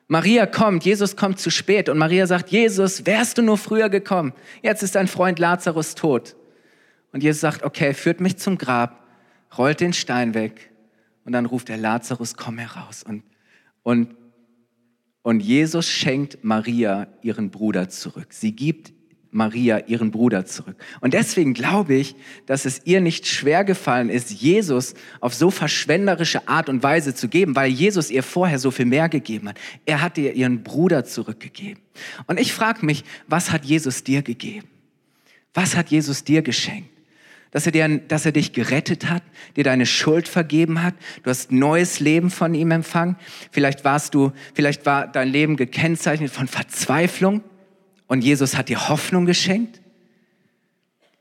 Maria 0.06 0.46
kommt, 0.46 0.84
Jesus 0.84 1.16
kommt 1.16 1.38
zu 1.38 1.50
spät 1.50 1.88
und 1.88 1.98
Maria 1.98 2.26
sagt, 2.26 2.48
Jesus, 2.48 3.04
wärst 3.04 3.38
du 3.38 3.42
nur 3.42 3.58
früher 3.58 3.90
gekommen? 3.90 4.32
Jetzt 4.62 4.82
ist 4.82 4.94
dein 4.94 5.06
Freund 5.06 5.38
Lazarus 5.38 5.94
tot. 5.94 6.34
Und 7.12 7.22
Jesus 7.22 7.40
sagt, 7.40 7.62
okay, 7.62 7.92
führt 7.94 8.20
mich 8.20 8.38
zum 8.38 8.56
Grab, 8.58 9.06
rollt 9.56 9.80
den 9.80 9.92
Stein 9.92 10.34
weg 10.34 10.70
und 11.24 11.32
dann 11.32 11.46
ruft 11.46 11.68
er 11.68 11.76
Lazarus, 11.76 12.36
komm 12.36 12.58
heraus. 12.58 13.02
Und, 13.02 13.22
und, 13.82 14.14
und 15.22 15.40
Jesus 15.40 15.88
schenkt 15.88 16.42
Maria 16.42 17.06
ihren 17.20 17.50
Bruder 17.50 17.90
zurück. 17.90 18.28
Sie 18.30 18.52
gibt 18.52 18.92
Maria 19.30 19.86
ihren 19.86 20.10
Bruder 20.10 20.46
zurück. 20.46 20.76
Und 21.00 21.12
deswegen 21.12 21.52
glaube 21.52 21.94
ich, 21.94 22.14
dass 22.46 22.64
es 22.64 22.80
ihr 22.84 23.00
nicht 23.00 23.26
schwer 23.26 23.62
gefallen 23.64 24.08
ist, 24.08 24.30
Jesus 24.30 24.94
auf 25.20 25.34
so 25.34 25.50
verschwenderische 25.50 26.48
Art 26.48 26.68
und 26.68 26.82
Weise 26.82 27.14
zu 27.14 27.28
geben, 27.28 27.54
weil 27.54 27.70
Jesus 27.70 28.10
ihr 28.10 28.22
vorher 28.22 28.58
so 28.58 28.70
viel 28.70 28.86
mehr 28.86 29.08
gegeben 29.08 29.50
hat. 29.50 29.58
Er 29.84 30.00
hat 30.00 30.16
ihr 30.16 30.32
ihren 30.32 30.62
Bruder 30.62 31.04
zurückgegeben. 31.04 31.82
Und 32.26 32.40
ich 32.40 32.54
frage 32.54 32.86
mich, 32.86 33.04
was 33.26 33.50
hat 33.52 33.64
Jesus 33.64 34.02
dir 34.02 34.22
gegeben? 34.22 34.66
Was 35.52 35.76
hat 35.76 35.90
Jesus 35.90 36.24
dir 36.24 36.42
geschenkt? 36.42 36.88
Dass 37.50 37.64
er, 37.64 37.72
dir, 37.72 37.98
dass 37.98 38.26
er 38.26 38.32
dich 38.32 38.52
gerettet 38.52 39.08
hat, 39.08 39.22
dir 39.56 39.64
deine 39.64 39.86
Schuld 39.86 40.28
vergeben 40.28 40.82
hat. 40.82 40.94
Du 41.22 41.30
hast 41.30 41.50
neues 41.50 41.98
Leben 41.98 42.30
von 42.30 42.54
ihm 42.54 42.70
empfangen. 42.70 43.16
Vielleicht 43.52 43.84
warst 43.84 44.14
du, 44.14 44.32
vielleicht 44.54 44.84
war 44.84 45.06
dein 45.06 45.28
Leben 45.28 45.56
gekennzeichnet 45.56 46.30
von 46.30 46.46
Verzweiflung 46.46 47.42
und 48.08 48.24
Jesus 48.24 48.56
hat 48.56 48.68
dir 48.68 48.88
Hoffnung 48.88 49.26
geschenkt. 49.26 49.80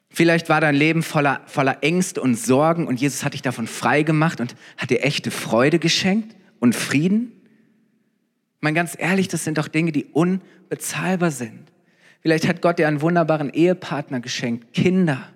Vielleicht 0.10 0.50
war 0.50 0.62
dein 0.62 0.74
Leben 0.74 1.04
voller, 1.04 1.42
voller 1.46 1.84
Ängste 1.84 2.22
und 2.22 2.36
Sorgen 2.36 2.88
und 2.88 3.00
Jesus 3.00 3.24
hat 3.24 3.34
dich 3.34 3.44
davon 3.44 3.68
frei 3.68 4.02
gemacht 4.02 4.42
und 4.42 4.56
hat 4.78 4.90
dir 4.90 5.04
echte 5.04 5.30
Freude 5.30 5.78
geschenkt 5.78 6.36
und 6.60 6.76
Frieden. 6.76 7.34
Ich 8.56 8.62
meine, 8.62 8.74
ganz 8.74 8.96
ehrlich, 8.98 9.28
das 9.28 9.44
sind 9.44 9.60
doch 9.60 9.68
Dinge, 9.68 9.92
die 9.92 10.06
unbezahlbar 10.06 11.30
sind. 11.30 11.72
Vielleicht 12.22 12.48
hat 12.48 12.62
Gott 12.62 12.80
dir 12.80 12.88
einen 12.88 13.02
wunderbaren 13.02 13.52
Ehepartner 13.54 14.20
geschenkt, 14.20 14.74
Kinder. 14.74 15.30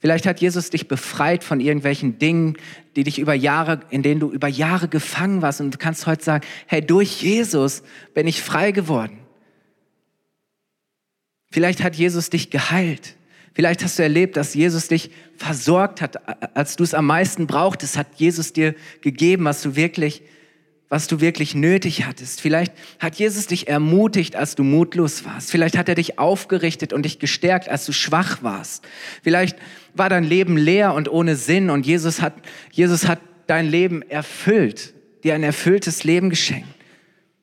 Vielleicht 0.00 0.24
hat 0.24 0.40
Jesus 0.40 0.70
dich 0.70 0.88
befreit 0.88 1.44
von 1.44 1.60
irgendwelchen 1.60 2.18
Dingen, 2.18 2.56
die 2.96 3.04
dich 3.04 3.18
über 3.18 3.34
Jahre, 3.34 3.80
in 3.90 4.02
denen 4.02 4.18
du 4.18 4.30
über 4.30 4.48
Jahre 4.48 4.88
gefangen 4.88 5.42
warst 5.42 5.60
und 5.60 5.74
du 5.74 5.78
kannst 5.78 6.06
heute 6.06 6.24
sagen, 6.24 6.46
hey, 6.66 6.80
durch 6.80 7.22
Jesus 7.22 7.82
bin 8.14 8.26
ich 8.26 8.40
frei 8.40 8.72
geworden. 8.72 9.19
Vielleicht 11.50 11.82
hat 11.82 11.96
Jesus 11.96 12.30
dich 12.30 12.50
geheilt. 12.50 13.16
Vielleicht 13.54 13.82
hast 13.82 13.98
du 13.98 14.02
erlebt, 14.02 14.36
dass 14.36 14.54
Jesus 14.54 14.88
dich 14.88 15.10
versorgt 15.36 16.00
hat, 16.00 16.56
als 16.56 16.76
du 16.76 16.84
es 16.84 16.94
am 16.94 17.06
meisten 17.06 17.46
brauchtest, 17.46 17.96
hat 17.96 18.06
Jesus 18.16 18.52
dir 18.52 18.74
gegeben, 19.00 19.44
was 19.44 19.60
du 19.60 19.74
wirklich, 19.74 20.22
was 20.88 21.08
du 21.08 21.20
wirklich 21.20 21.56
nötig 21.56 22.04
hattest. 22.06 22.40
Vielleicht 22.40 22.72
hat 23.00 23.16
Jesus 23.16 23.48
dich 23.48 23.66
ermutigt, 23.66 24.36
als 24.36 24.54
du 24.54 24.62
mutlos 24.62 25.24
warst. 25.24 25.50
Vielleicht 25.50 25.76
hat 25.76 25.88
er 25.88 25.96
dich 25.96 26.20
aufgerichtet 26.20 26.92
und 26.92 27.02
dich 27.02 27.18
gestärkt, 27.18 27.68
als 27.68 27.84
du 27.86 27.92
schwach 27.92 28.44
warst. 28.44 28.86
Vielleicht 29.24 29.58
war 29.94 30.08
dein 30.08 30.24
Leben 30.24 30.56
leer 30.56 30.94
und 30.94 31.10
ohne 31.10 31.34
Sinn 31.34 31.70
und 31.70 31.84
Jesus 31.84 32.22
hat, 32.22 32.34
Jesus 32.70 33.08
hat 33.08 33.20
dein 33.48 33.68
Leben 33.68 34.02
erfüllt, 34.02 34.94
dir 35.24 35.34
ein 35.34 35.42
erfülltes 35.42 36.04
Leben 36.04 36.30
geschenkt. 36.30 36.68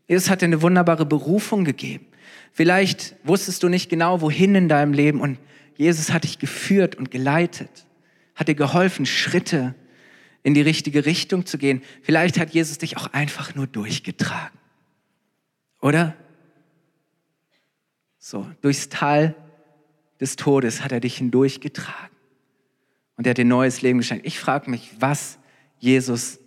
Jesus 0.07 0.29
hat 0.29 0.41
dir 0.41 0.45
eine 0.45 0.61
wunderbare 0.61 1.05
Berufung 1.05 1.65
gegeben. 1.65 2.05
Vielleicht 2.51 3.15
wusstest 3.23 3.63
du 3.63 3.69
nicht 3.69 3.89
genau, 3.89 4.21
wohin 4.21 4.55
in 4.55 4.69
deinem 4.69 4.93
Leben 4.93 5.21
und 5.21 5.37
Jesus 5.75 6.11
hat 6.11 6.23
dich 6.23 6.39
geführt 6.39 6.95
und 6.95 7.11
geleitet, 7.11 7.85
hat 8.35 8.47
dir 8.47 8.55
geholfen, 8.55 9.05
Schritte 9.05 9.75
in 10.43 10.53
die 10.53 10.61
richtige 10.61 11.05
Richtung 11.05 11.45
zu 11.45 11.57
gehen. 11.57 11.83
Vielleicht 12.01 12.39
hat 12.39 12.51
Jesus 12.51 12.77
dich 12.77 12.97
auch 12.97 13.13
einfach 13.13 13.53
nur 13.53 13.67
durchgetragen. 13.67 14.57
Oder? 15.81 16.15
So, 18.17 18.49
durchs 18.61 18.89
Tal 18.89 19.35
des 20.19 20.35
Todes 20.35 20.83
hat 20.83 20.91
er 20.91 20.99
dich 20.99 21.17
hindurchgetragen. 21.17 22.15
Und 23.15 23.27
er 23.27 23.31
hat 23.31 23.37
dir 23.37 23.45
neues 23.45 23.81
Leben 23.81 23.99
geschenkt. 23.99 24.25
Ich 24.25 24.39
frage 24.39 24.69
mich, 24.69 24.91
was 24.99 25.37
Jesus 25.79 26.39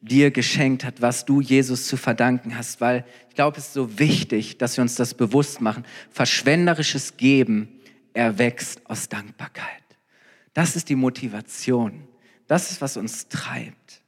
dir 0.00 0.30
geschenkt 0.30 0.84
hat, 0.84 1.02
was 1.02 1.24
du 1.24 1.40
Jesus 1.40 1.86
zu 1.86 1.96
verdanken 1.96 2.56
hast, 2.56 2.80
weil 2.80 3.04
ich 3.28 3.34
glaube, 3.34 3.58
es 3.58 3.66
ist 3.66 3.74
so 3.74 3.98
wichtig, 3.98 4.58
dass 4.58 4.76
wir 4.76 4.82
uns 4.82 4.94
das 4.94 5.14
bewusst 5.14 5.60
machen. 5.60 5.84
Verschwenderisches 6.10 7.16
Geben 7.16 7.68
erwächst 8.14 8.80
aus 8.88 9.08
Dankbarkeit. 9.08 9.66
Das 10.54 10.74
ist 10.76 10.88
die 10.88 10.96
Motivation. 10.96 12.08
Das 12.46 12.70
ist, 12.70 12.80
was 12.80 12.96
uns 12.96 13.28
treibt. 13.28 14.02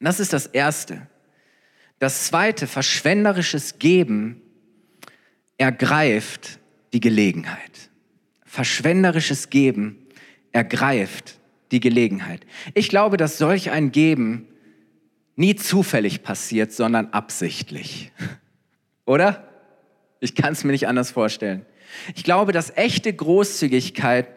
Und 0.00 0.06
das 0.06 0.20
ist 0.20 0.32
das 0.32 0.46
Erste. 0.46 1.06
Das 1.98 2.26
Zweite, 2.26 2.66
verschwenderisches 2.66 3.78
Geben 3.78 4.42
ergreift 5.56 6.58
die 6.92 7.00
Gelegenheit. 7.00 7.90
Verschwenderisches 8.44 9.50
Geben 9.50 9.98
ergreift 10.52 11.38
die 11.70 11.80
Gelegenheit. 11.80 12.44
Ich 12.74 12.88
glaube, 12.88 13.16
dass 13.16 13.38
solch 13.38 13.70
ein 13.70 13.90
Geben 13.90 14.48
nie 15.36 15.56
zufällig 15.56 16.22
passiert, 16.22 16.72
sondern 16.72 17.08
absichtlich. 17.08 18.12
Oder? 19.06 19.48
Ich 20.20 20.34
kann 20.34 20.52
es 20.52 20.64
mir 20.64 20.72
nicht 20.72 20.88
anders 20.88 21.10
vorstellen. 21.10 21.66
Ich 22.14 22.24
glaube, 22.24 22.52
dass 22.52 22.76
echte 22.76 23.12
Großzügigkeit 23.12 24.28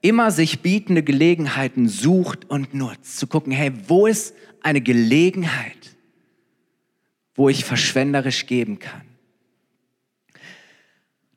immer 0.00 0.30
sich 0.30 0.60
bietende 0.60 1.02
Gelegenheiten 1.02 1.88
sucht 1.88 2.50
und 2.50 2.74
nutzt. 2.74 3.18
Zu 3.18 3.26
gucken, 3.26 3.52
hey, 3.52 3.72
wo 3.88 4.06
ist 4.06 4.34
eine 4.60 4.82
Gelegenheit, 4.82 5.96
wo 7.34 7.48
ich 7.48 7.64
verschwenderisch 7.64 8.46
geben 8.46 8.78
kann? 8.78 9.13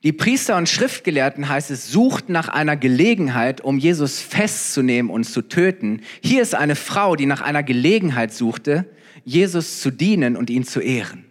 Die 0.03 0.13
Priester 0.13 0.57
und 0.57 0.69
Schriftgelehrten 0.69 1.49
heißt 1.49 1.71
es, 1.71 1.91
sucht 1.91 2.29
nach 2.29 2.49
einer 2.49 2.77
Gelegenheit, 2.77 3.61
um 3.61 3.79
Jesus 3.79 4.19
festzunehmen 4.19 5.11
und 5.11 5.23
zu 5.23 5.41
töten. 5.41 6.01
Hier 6.21 6.41
ist 6.41 6.53
eine 6.53 6.75
Frau, 6.75 7.15
die 7.15 7.25
nach 7.25 7.41
einer 7.41 7.63
Gelegenheit 7.63 8.31
suchte, 8.31 8.85
Jesus 9.23 9.81
zu 9.81 9.89
dienen 9.89 10.37
und 10.37 10.49
ihn 10.49 10.63
zu 10.63 10.79
ehren. 10.79 11.25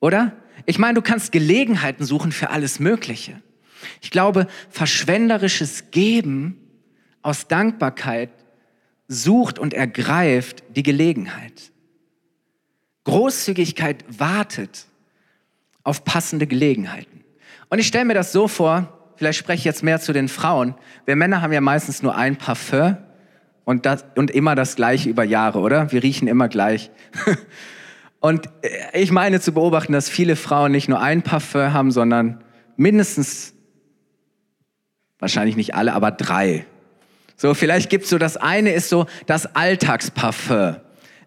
Oder? 0.00 0.36
Ich 0.66 0.78
meine, 0.78 0.94
du 0.94 1.02
kannst 1.02 1.30
Gelegenheiten 1.30 2.04
suchen 2.04 2.32
für 2.32 2.50
alles 2.50 2.80
Mögliche. 2.80 3.40
Ich 4.00 4.10
glaube, 4.10 4.48
verschwenderisches 4.68 5.90
Geben 5.92 6.58
aus 7.22 7.46
Dankbarkeit 7.46 8.30
sucht 9.06 9.58
und 9.60 9.74
ergreift 9.74 10.64
die 10.74 10.82
Gelegenheit. 10.82 11.70
Großzügigkeit 13.04 14.04
wartet 14.08 14.86
auf 15.84 16.04
passende 16.04 16.48
Gelegenheiten. 16.48 17.16
Und 17.68 17.78
ich 17.78 17.86
stelle 17.86 18.04
mir 18.04 18.14
das 18.14 18.32
so 18.32 18.48
vor, 18.48 18.88
vielleicht 19.16 19.38
spreche 19.38 19.58
ich 19.58 19.64
jetzt 19.64 19.82
mehr 19.82 20.00
zu 20.00 20.12
den 20.12 20.28
Frauen. 20.28 20.74
Wir 21.04 21.16
Männer 21.16 21.42
haben 21.42 21.52
ja 21.52 21.60
meistens 21.60 22.02
nur 22.02 22.16
ein 22.16 22.36
Parfum 22.36 22.96
und, 23.64 23.86
das, 23.86 24.04
und 24.14 24.30
immer 24.30 24.54
das 24.54 24.76
gleiche 24.76 25.08
über 25.08 25.24
Jahre, 25.24 25.58
oder? 25.58 25.90
Wir 25.90 26.02
riechen 26.02 26.28
immer 26.28 26.48
gleich. 26.48 26.90
und 28.20 28.48
ich 28.92 29.10
meine 29.10 29.40
zu 29.40 29.52
beobachten, 29.52 29.92
dass 29.92 30.08
viele 30.08 30.36
Frauen 30.36 30.72
nicht 30.72 30.88
nur 30.88 31.00
ein 31.00 31.22
Parfum 31.22 31.72
haben, 31.72 31.90
sondern 31.90 32.44
mindestens, 32.76 33.54
wahrscheinlich 35.18 35.56
nicht 35.56 35.74
alle, 35.74 35.94
aber 35.94 36.12
drei. 36.12 36.66
So, 37.36 37.54
vielleicht 37.54 37.90
gibt's 37.90 38.08
so, 38.08 38.18
das 38.18 38.36
eine 38.36 38.72
ist 38.72 38.88
so 38.88 39.06
das 39.26 39.56
Alltagsparfum. 39.56 40.76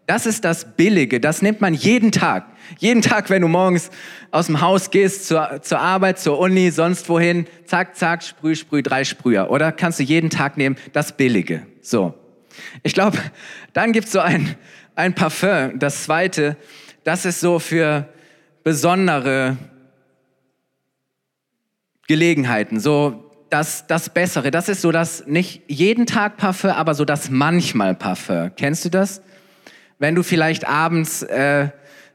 Das 0.09 0.25
ist 0.25 0.43
das 0.43 0.75
Billige, 0.75 1.19
das 1.19 1.43
nimmt 1.43 1.61
man 1.61 1.75
jeden 1.75 2.11
Tag. 2.11 2.47
Jeden 2.79 3.03
Tag, 3.03 3.29
wenn 3.29 3.43
du 3.43 3.47
morgens 3.47 3.91
aus 4.31 4.47
dem 4.47 4.59
Haus 4.59 4.89
gehst, 4.89 5.27
zur, 5.27 5.61
zur 5.61 5.79
Arbeit, 5.79 6.17
zur 6.17 6.39
Uni, 6.39 6.71
sonst 6.71 7.07
wohin, 7.09 7.45
zack, 7.65 7.95
zack, 7.95 8.23
sprüh, 8.23 8.55
sprüh, 8.55 8.81
drei 8.81 9.03
Sprüher. 9.03 9.51
Oder 9.51 9.71
kannst 9.71 9.99
du 9.99 10.03
jeden 10.03 10.31
Tag 10.31 10.57
nehmen, 10.57 10.77
das 10.93 11.15
Billige. 11.15 11.61
So. 11.83 12.15
Ich 12.81 12.95
glaube, 12.95 13.19
dann 13.73 13.91
gibt's 13.91 14.11
so 14.11 14.19
ein, 14.19 14.55
ein 14.95 15.13
Parfum, 15.13 15.77
das 15.77 16.05
zweite, 16.05 16.57
das 17.03 17.25
ist 17.25 17.39
so 17.39 17.59
für 17.59 18.09
besondere 18.63 19.57
Gelegenheiten, 22.07 22.79
so 22.79 23.29
das, 23.51 23.85
das 23.85 24.09
Bessere. 24.09 24.49
Das 24.49 24.69
ist 24.69 24.81
so 24.81 24.91
das 24.91 25.27
nicht 25.27 25.61
jeden 25.67 26.07
Tag 26.07 26.37
Parfum, 26.37 26.71
aber 26.71 26.95
so 26.95 27.05
das 27.05 27.29
manchmal 27.29 27.93
Parfum. 27.93 28.49
Kennst 28.55 28.85
du 28.85 28.89
das? 28.89 29.21
Wenn 29.99 30.15
du 30.15 30.23
vielleicht 30.23 30.67
abends 30.67 31.21
äh, 31.23 31.67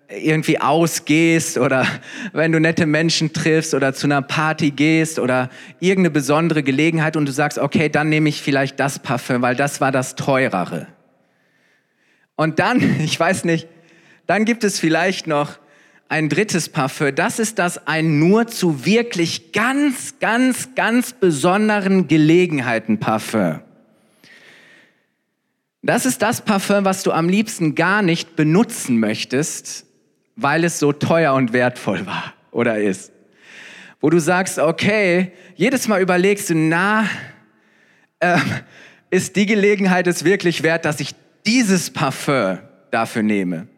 irgendwie 0.08 0.60
ausgehst 0.60 1.58
oder 1.58 1.86
wenn 2.32 2.52
du 2.52 2.60
nette 2.60 2.86
Menschen 2.86 3.32
triffst 3.32 3.74
oder 3.74 3.94
zu 3.94 4.06
einer 4.06 4.22
Party 4.22 4.70
gehst 4.70 5.18
oder 5.18 5.50
irgendeine 5.80 6.10
besondere 6.10 6.62
Gelegenheit 6.62 7.16
und 7.16 7.26
du 7.26 7.32
sagst, 7.32 7.58
okay, 7.58 7.88
dann 7.88 8.08
nehme 8.08 8.28
ich 8.28 8.42
vielleicht 8.42 8.80
das 8.80 8.98
Parfüm, 8.98 9.42
weil 9.42 9.54
das 9.54 9.80
war 9.80 9.92
das 9.92 10.16
teurere. 10.16 10.86
Und 12.36 12.58
dann, 12.58 13.00
ich 13.04 13.18
weiß 13.18 13.44
nicht, 13.44 13.68
dann 14.26 14.44
gibt 14.44 14.64
es 14.64 14.80
vielleicht 14.80 15.26
noch 15.26 15.58
ein 16.08 16.28
drittes 16.28 16.68
Parfüm. 16.68 17.14
Das 17.14 17.38
ist 17.38 17.58
das 17.58 17.86
ein 17.86 18.18
nur 18.18 18.46
zu 18.46 18.84
wirklich 18.86 19.52
ganz, 19.52 20.18
ganz, 20.20 20.74
ganz 20.74 21.12
besonderen 21.12 22.08
Gelegenheiten 22.08 22.98
Parfüm. 22.98 23.60
Das 25.86 26.06
ist 26.06 26.22
das 26.22 26.40
Parfüm, 26.40 26.86
was 26.86 27.02
du 27.02 27.12
am 27.12 27.28
liebsten 27.28 27.74
gar 27.74 28.00
nicht 28.00 28.36
benutzen 28.36 28.98
möchtest, 28.98 29.84
weil 30.34 30.64
es 30.64 30.78
so 30.78 30.94
teuer 30.94 31.34
und 31.34 31.52
wertvoll 31.52 32.06
war 32.06 32.32
oder 32.52 32.78
ist. 32.78 33.12
Wo 34.00 34.08
du 34.08 34.18
sagst, 34.18 34.58
okay, 34.58 35.32
jedes 35.56 35.86
Mal 35.86 36.00
überlegst 36.00 36.48
du, 36.48 36.54
na, 36.54 37.06
äh, 38.18 38.38
ist 39.10 39.36
die 39.36 39.44
Gelegenheit 39.44 40.06
es 40.06 40.24
wirklich 40.24 40.62
wert, 40.62 40.86
dass 40.86 41.00
ich 41.00 41.14
dieses 41.44 41.90
Parfüm 41.90 42.60
dafür 42.90 43.22
nehme? 43.22 43.68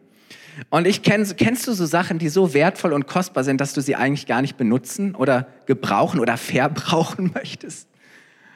Und 0.69 0.87
ich 0.87 1.01
kenn, 1.01 1.27
kennst 1.35 1.67
du 1.67 1.73
so 1.73 1.85
Sachen, 1.85 2.19
die 2.19 2.29
so 2.29 2.53
wertvoll 2.53 2.93
und 2.93 3.05
kostbar 3.05 3.43
sind, 3.43 3.59
dass 3.59 3.73
du 3.73 3.81
sie 3.81 3.97
eigentlich 3.97 4.27
gar 4.27 4.41
nicht 4.41 4.55
benutzen 4.55 5.13
oder 5.13 5.47
gebrauchen 5.65 6.21
oder 6.21 6.37
verbrauchen 6.37 7.31
möchtest? 7.35 7.89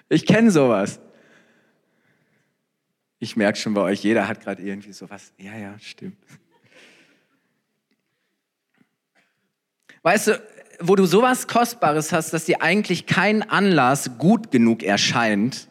Ich 0.08 0.26
kenne 0.26 0.52
sowas. 0.52 1.02
Ich 3.24 3.36
merke 3.36 3.60
schon 3.60 3.76
bei 3.76 3.82
euch, 3.82 4.02
jeder 4.04 4.28
hat 4.28 4.42
gerade 4.42 4.64
irgendwie 4.64 4.94
sowas. 4.94 5.32
Ja, 5.38 5.56
ja, 5.56 5.78
stimmt. 5.78 6.18
Weißt 10.02 10.30
du, 10.30 10.42
wo 10.80 10.96
du 10.96 11.06
sowas 11.06 11.48
Kostbares 11.48 12.12
hast, 12.12 12.34
dass 12.34 12.46
dir 12.46 12.64
eigentlich 12.64 13.06
kein 13.06 13.48
Anlass 13.48 14.18
gut 14.18 14.50
genug 14.50 14.82
erscheint, 14.82 15.68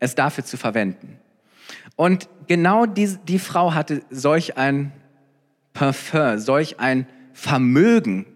es 0.00 0.16
dafür 0.16 0.44
zu 0.44 0.56
verwenden. 0.56 1.20
Und 1.94 2.28
genau 2.48 2.86
die, 2.86 3.16
die 3.18 3.38
Frau 3.38 3.72
hatte 3.72 4.02
solch 4.10 4.56
ein 4.56 4.90
Parfum, 5.72 6.40
solch 6.40 6.80
ein 6.80 7.06
Vermögen 7.32 8.26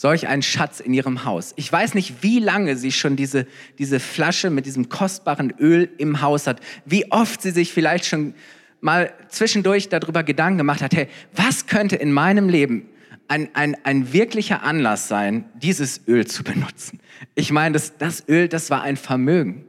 solch 0.00 0.28
einen 0.28 0.40
Schatz 0.40 0.80
in 0.80 0.94
ihrem 0.94 1.26
Haus. 1.26 1.52
Ich 1.56 1.70
weiß 1.70 1.92
nicht, 1.92 2.22
wie 2.22 2.38
lange 2.38 2.78
sie 2.78 2.90
schon 2.90 3.16
diese, 3.16 3.46
diese 3.78 4.00
Flasche 4.00 4.48
mit 4.48 4.64
diesem 4.64 4.88
kostbaren 4.88 5.52
Öl 5.60 5.90
im 5.98 6.22
Haus 6.22 6.46
hat, 6.46 6.58
wie 6.86 7.12
oft 7.12 7.42
sie 7.42 7.50
sich 7.50 7.70
vielleicht 7.70 8.06
schon 8.06 8.32
mal 8.80 9.12
zwischendurch 9.28 9.90
darüber 9.90 10.22
Gedanken 10.22 10.56
gemacht 10.56 10.80
hat, 10.80 10.94
hey, 10.94 11.08
was 11.36 11.66
könnte 11.66 11.96
in 11.96 12.12
meinem 12.12 12.48
Leben 12.48 12.88
ein, 13.28 13.50
ein, 13.52 13.76
ein 13.84 14.14
wirklicher 14.14 14.62
Anlass 14.62 15.06
sein, 15.06 15.44
dieses 15.56 16.00
Öl 16.08 16.26
zu 16.26 16.44
benutzen? 16.44 17.00
Ich 17.34 17.52
meine, 17.52 17.74
das, 17.74 17.98
das 17.98 18.26
Öl, 18.26 18.48
das 18.48 18.70
war 18.70 18.80
ein 18.80 18.96
Vermögen. 18.96 19.66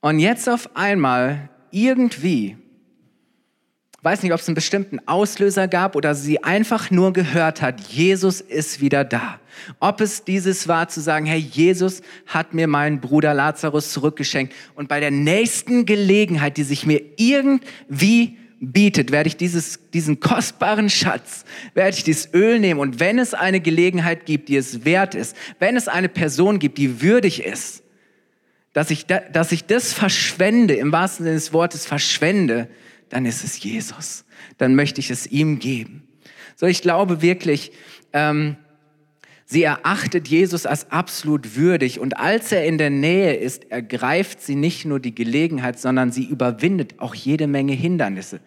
Und 0.00 0.20
jetzt 0.20 0.48
auf 0.48 0.76
einmal 0.76 1.48
irgendwie 1.72 2.56
weiß 4.04 4.22
nicht, 4.22 4.32
ob 4.32 4.40
es 4.40 4.48
einen 4.48 4.54
bestimmten 4.54 5.00
Auslöser 5.06 5.66
gab 5.66 5.96
oder 5.96 6.14
sie 6.14 6.44
einfach 6.44 6.90
nur 6.90 7.12
gehört 7.14 7.62
hat, 7.62 7.80
Jesus 7.80 8.42
ist 8.42 8.80
wieder 8.80 9.02
da. 9.02 9.40
Ob 9.80 10.00
es 10.02 10.24
dieses 10.24 10.68
war 10.68 10.88
zu 10.88 11.00
sagen, 11.00 11.24
hey, 11.24 11.38
Jesus 11.38 12.02
hat 12.26 12.52
mir 12.52 12.66
meinen 12.66 13.00
Bruder 13.00 13.32
Lazarus 13.32 13.92
zurückgeschenkt 13.92 14.52
und 14.74 14.88
bei 14.88 15.00
der 15.00 15.10
nächsten 15.10 15.86
Gelegenheit, 15.86 16.58
die 16.58 16.64
sich 16.64 16.84
mir 16.84 17.00
irgendwie 17.16 18.36
bietet, 18.60 19.10
werde 19.10 19.28
ich 19.28 19.38
dieses, 19.38 19.90
diesen 19.92 20.20
kostbaren 20.20 20.90
Schatz, 20.90 21.44
werde 21.72 21.96
ich 21.96 22.04
dieses 22.04 22.32
Öl 22.34 22.60
nehmen 22.60 22.80
und 22.80 23.00
wenn 23.00 23.18
es 23.18 23.32
eine 23.32 23.60
Gelegenheit 23.60 24.26
gibt, 24.26 24.50
die 24.50 24.56
es 24.56 24.84
wert 24.84 25.14
ist, 25.14 25.34
wenn 25.58 25.76
es 25.76 25.88
eine 25.88 26.10
Person 26.10 26.58
gibt, 26.58 26.76
die 26.76 27.00
würdig 27.00 27.42
ist, 27.42 27.82
dass 28.74 28.90
ich, 28.90 29.06
da, 29.06 29.20
dass 29.20 29.52
ich 29.52 29.64
das 29.64 29.92
verschwende, 29.94 30.74
im 30.74 30.92
wahrsten 30.92 31.24
Sinne 31.24 31.36
des 31.36 31.52
Wortes 31.54 31.86
verschwende, 31.86 32.68
dann 33.08 33.26
ist 33.26 33.44
es 33.44 33.62
Jesus. 33.62 34.24
Dann 34.58 34.74
möchte 34.74 35.00
ich 35.00 35.10
es 35.10 35.26
ihm 35.26 35.58
geben. 35.58 36.08
So, 36.56 36.66
ich 36.66 36.82
glaube 36.82 37.22
wirklich, 37.22 37.72
ähm, 38.12 38.56
Sie 39.46 39.62
erachtet 39.62 40.26
Jesus 40.26 40.64
als 40.64 40.90
absolut 40.90 41.54
würdig 41.54 42.00
und 42.00 42.16
als 42.16 42.50
er 42.50 42.64
in 42.64 42.78
der 42.78 42.88
Nähe 42.88 43.34
ist, 43.34 43.70
ergreift 43.70 44.40
sie 44.40 44.54
nicht 44.54 44.86
nur 44.86 45.00
die 45.00 45.14
Gelegenheit, 45.14 45.78
sondern 45.78 46.12
sie 46.12 46.24
überwindet 46.24 46.98
auch 46.98 47.14
jede 47.14 47.46
Menge 47.46 47.74
Hindernisse. 47.74 48.40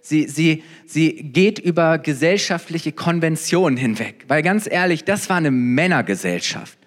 Sie, 0.00 0.28
sie, 0.28 0.62
sie 0.86 1.12
geht 1.32 1.58
über 1.58 1.98
gesellschaftliche 1.98 2.92
Konventionen 2.92 3.76
hinweg, 3.76 4.26
weil 4.28 4.42
ganz 4.42 4.70
ehrlich, 4.70 5.02
das 5.04 5.28
war 5.28 5.38
eine 5.38 5.50
Männergesellschaft. 5.50 6.78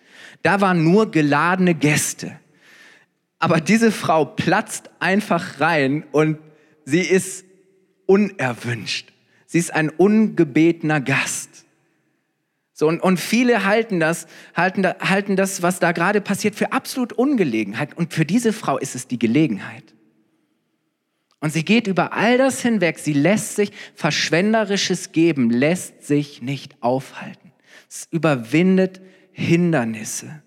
Da 0.43 0.61
waren 0.61 0.83
nur 0.83 1.11
geladene 1.11 1.75
Gäste. 1.75 2.39
Aber 3.39 3.59
diese 3.59 3.91
Frau 3.91 4.23
platzt 4.23 4.89
einfach 4.99 5.59
rein 5.59 6.05
und 6.11 6.37
sie 6.87 7.01
ist 7.01 7.43
unerwünscht. 8.05 9.11
Sie 9.45 9.59
ist 9.59 9.73
ein 9.73 9.89
ungebetener 9.89 11.01
Gast. 11.01 11.65
So, 12.71 12.87
und, 12.87 13.01
und 13.01 13.19
viele 13.19 13.65
halten 13.65 13.99
das, 13.99 14.25
halten, 14.55 14.85
halten 14.85 15.35
das, 15.35 15.61
was 15.61 15.79
da 15.79 15.91
gerade 15.91 16.21
passiert, 16.21 16.55
für 16.55 16.71
absolut 16.71 17.11
Ungelegenheit. 17.11 17.97
Und 17.97 18.13
für 18.13 18.25
diese 18.25 18.53
Frau 18.53 18.77
ist 18.77 18.95
es 18.95 19.07
die 19.07 19.19
Gelegenheit. 19.19 19.83
Und 21.41 21.51
sie 21.51 21.65
geht 21.65 21.87
über 21.87 22.13
all 22.13 22.37
das 22.37 22.61
hinweg. 22.61 22.99
Sie 22.99 23.13
lässt 23.13 23.57
sich 23.57 23.71
verschwenderisches 23.93 25.11
Geben, 25.11 25.49
lässt 25.49 26.03
sich 26.03 26.41
nicht 26.41 26.81
aufhalten. 26.81 27.51
Es 27.89 28.07
überwindet 28.11 29.01
Hindernisse. 29.33 30.41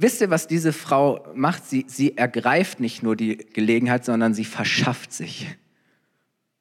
Wisst 0.00 0.20
ihr, 0.20 0.30
was 0.30 0.46
diese 0.46 0.72
Frau 0.72 1.26
macht? 1.34 1.66
Sie, 1.66 1.84
sie 1.88 2.16
ergreift 2.16 2.78
nicht 2.78 3.02
nur 3.02 3.16
die 3.16 3.36
Gelegenheit, 3.36 4.04
sondern 4.04 4.32
sie 4.32 4.44
verschafft 4.44 5.12
sich 5.12 5.48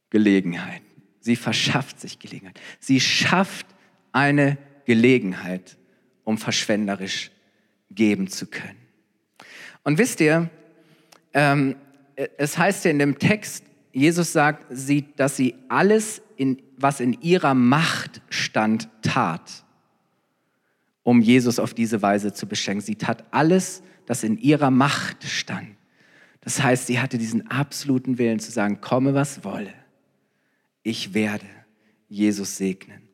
Gelegenheit. 0.10 0.82
Sie 1.20 1.36
verschafft 1.36 2.00
sich 2.02 2.18
Gelegenheit. 2.18 2.60
Sie 2.80 3.00
schafft 3.00 3.68
eine 4.12 4.58
Gelegenheit, 4.86 5.78
um 6.24 6.40
verschwenderisch 6.40 7.30
geben 7.92 8.28
zu 8.28 8.48
können. 8.48 8.80
Und 9.84 10.00
wisst 10.00 10.20
ihr, 10.20 10.50
ähm, 11.34 11.76
es 12.16 12.58
heißt 12.58 12.86
ja 12.86 12.92
in 12.92 12.98
dem 12.98 13.20
Text, 13.20 13.64
Jesus 13.92 14.34
sagt, 14.34 14.66
sie, 14.72 15.14
dass 15.16 15.38
sie 15.38 15.54
alles, 15.70 16.24
in, 16.38 16.60
was 16.76 17.00
in 17.00 17.14
ihrer 17.22 17.54
Macht 17.54 18.22
stand, 18.30 18.90
tat 19.04 19.64
um 21.08 21.22
Jesus 21.22 21.58
auf 21.58 21.74
diese 21.74 22.02
Weise 22.02 22.34
zu 22.34 22.48
beschenken. 22.48 22.86
Sie 22.86 22.98
tat 22.98 23.24
alles, 23.32 23.82
das 24.08 24.24
in 24.24 24.38
ihrer 24.38 24.72
Macht 24.72 25.24
stand. 25.24 25.78
Das 26.42 26.62
heißt, 26.62 26.86
sie 26.86 27.00
hatte 27.00 27.18
diesen 27.18 27.50
absoluten 27.50 28.18
Willen 28.18 28.40
zu 28.40 28.52
sagen, 28.52 28.82
komme 28.82 29.14
was 29.14 29.46
wolle, 29.46 29.74
ich 30.84 31.14
werde 31.14 31.46
Jesus 32.10 32.58
segnen. 32.58 33.08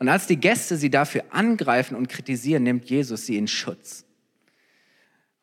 Und 0.00 0.08
als 0.08 0.26
die 0.26 0.38
Gäste 0.38 0.76
sie 0.76 0.90
dafür 0.90 1.22
angreifen 1.30 1.94
und 1.94 2.08
kritisieren, 2.08 2.64
nimmt 2.64 2.90
Jesus 2.90 3.26
sie 3.26 3.36
in 3.36 3.46
Schutz. 3.46 4.04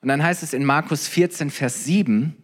Und 0.02 0.10
dann 0.10 0.22
heißt 0.22 0.44
es 0.44 0.52
in 0.52 0.66
Markus 0.66 1.08
14, 1.08 1.52
Vers 1.52 1.86
7, 1.86 2.36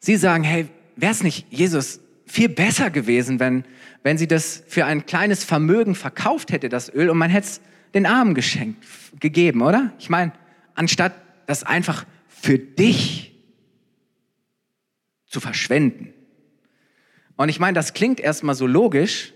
sie 0.00 0.16
sagen, 0.16 0.42
hey, 0.42 0.66
wäre 0.96 1.12
es 1.12 1.22
nicht, 1.22 1.46
Jesus, 1.52 2.00
viel 2.26 2.48
besser 2.48 2.90
gewesen, 2.90 3.40
wenn, 3.40 3.64
wenn 4.02 4.18
sie 4.18 4.26
das 4.26 4.62
für 4.66 4.84
ein 4.84 5.06
kleines 5.06 5.44
Vermögen 5.44 5.94
verkauft 5.94 6.52
hätte, 6.52 6.68
das 6.68 6.92
Öl, 6.92 7.08
und 7.08 7.18
man 7.18 7.30
hätte 7.30 7.46
es 7.46 7.60
den 7.94 8.04
Armen 8.04 8.34
geschenkt, 8.34 8.84
gegeben, 9.20 9.62
oder? 9.62 9.92
Ich 9.98 10.10
meine, 10.10 10.32
anstatt 10.74 11.14
das 11.46 11.62
einfach 11.62 12.04
für 12.28 12.58
dich 12.58 13.32
zu 15.26 15.40
verschwenden. 15.40 16.12
Und 17.36 17.48
ich 17.48 17.60
meine, 17.60 17.74
das 17.74 17.94
klingt 17.94 18.20
erstmal 18.20 18.54
so 18.54 18.66
logisch, 18.66 19.32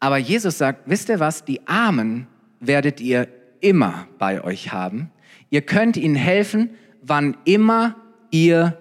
aber 0.00 0.18
Jesus 0.18 0.58
sagt, 0.58 0.82
wisst 0.86 1.08
ihr 1.08 1.20
was, 1.20 1.44
die 1.44 1.66
Armen 1.66 2.26
werdet 2.60 3.00
ihr 3.00 3.28
immer 3.60 4.06
bei 4.18 4.42
euch 4.42 4.72
haben. 4.72 5.10
Ihr 5.50 5.62
könnt 5.62 5.96
ihnen 5.96 6.14
helfen, 6.14 6.70
wann 7.00 7.36
immer 7.44 7.96
ihr 8.30 8.78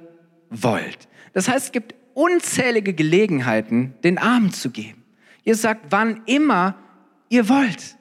wollt. 0.49 1.07
Das 1.33 1.47
heißt, 1.47 1.67
es 1.67 1.71
gibt 1.71 1.95
unzählige 2.13 2.93
Gelegenheiten, 2.93 3.93
den 4.03 4.17
Armen 4.17 4.51
zu 4.51 4.69
geben. 4.69 5.03
Ihr 5.43 5.55
sagt, 5.55 5.87
wann 5.89 6.21
immer 6.25 6.75
ihr 7.29 7.49
wollt. 7.49 7.97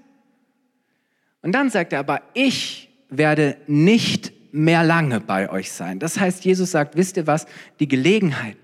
Und 1.43 1.53
dann 1.53 1.71
sagt 1.71 1.93
er 1.93 1.99
aber, 1.99 2.23
ich 2.35 2.91
werde 3.09 3.57
nicht 3.67 4.33
mehr 4.53 4.85
lange 4.85 5.21
bei 5.21 5.51
euch 5.51 5.73
sein. 5.73 5.99
Das 5.99 6.21
heißt, 6.21 6.45
Jesus 6.45 6.71
sagt, 6.71 6.97
wisst 6.97 7.17
ihr 7.17 7.27
was, 7.27 7.47
die 7.81 7.89
Gelegenheit, 7.89 8.57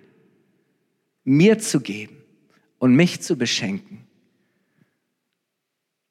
mir 1.24 1.58
zu 1.58 1.80
geben 1.80 2.16
und 2.78 2.94
mich 2.94 3.20
zu 3.20 3.36
beschenken, 3.36 4.06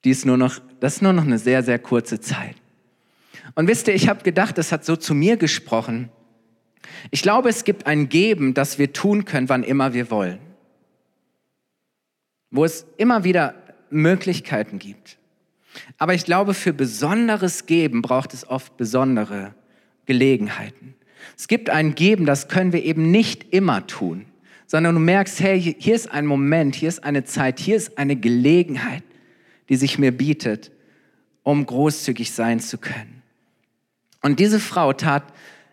die 0.04 0.12
ist 0.12 0.26
nur 0.26 0.38
noch, 0.38 0.60
das 0.80 0.96
ist 0.96 1.02
nur 1.02 1.14
noch 1.14 1.26
eine 1.26 1.38
sehr, 1.38 1.64
sehr 1.64 1.80
kurze 1.80 2.20
Zeit. 2.20 2.56
Und 3.56 3.68
wisst 3.68 3.88
ihr, 3.88 3.96
ich 3.96 4.08
habe 4.10 4.24
gedacht, 4.24 4.58
das 4.58 4.72
hat 4.72 4.86
so 4.86 4.96
zu 4.96 5.14
mir 5.14 5.38
gesprochen, 5.38 6.10
ich 7.12 7.22
glaube, 7.22 7.50
es 7.50 7.64
gibt 7.64 7.88
ein 7.88 8.10
Geben, 8.10 8.54
das 8.54 8.80
wir 8.80 8.94
tun 8.94 9.26
können, 9.26 9.50
wann 9.50 9.64
immer 9.64 9.94
wir 9.94 10.12
wollen. 10.12 10.40
Wo 12.52 12.66
es 12.66 12.86
immer 12.98 13.24
wieder 13.24 13.56
Möglichkeiten 13.90 14.80
gibt. 14.80 15.18
Aber 15.98 16.14
ich 16.14 16.26
glaube, 16.26 16.54
für 16.54 16.74
besonderes 16.74 17.66
Geben 17.66 18.02
braucht 18.02 18.34
es 18.34 18.48
oft 18.48 18.78
besondere 18.78 19.54
Gelegenheiten. 20.06 20.96
Es 21.38 21.48
gibt 21.48 21.70
ein 21.70 21.96
Geben, 21.96 22.26
das 22.26 22.48
können 22.48 22.74
wir 22.74 22.84
eben 22.84 23.12
nicht 23.12 23.54
immer 23.54 23.86
tun, 23.86 24.26
sondern 24.66 24.96
du 24.96 25.02
merkst, 25.02 25.40
hey, 25.40 25.76
hier 25.78 25.96
ist 25.96 26.12
ein 26.12 26.26
Moment, 26.26 26.76
hier 26.76 26.90
ist 26.90 27.04
eine 27.04 27.24
Zeit, 27.24 27.60
hier 27.60 27.76
ist 27.76 27.98
eine 27.98 28.16
Gelegenheit, 28.16 29.04
die 29.70 29.76
sich 29.76 30.00
mir 30.00 30.12
bietet, 30.12 30.72
um 31.44 31.66
großzügig 31.66 32.32
sein 32.32 32.60
zu 32.60 32.78
können. 32.78 33.22
Und 34.22 34.40
diese 34.40 34.60
Frau 34.60 34.94
tat 34.94 35.24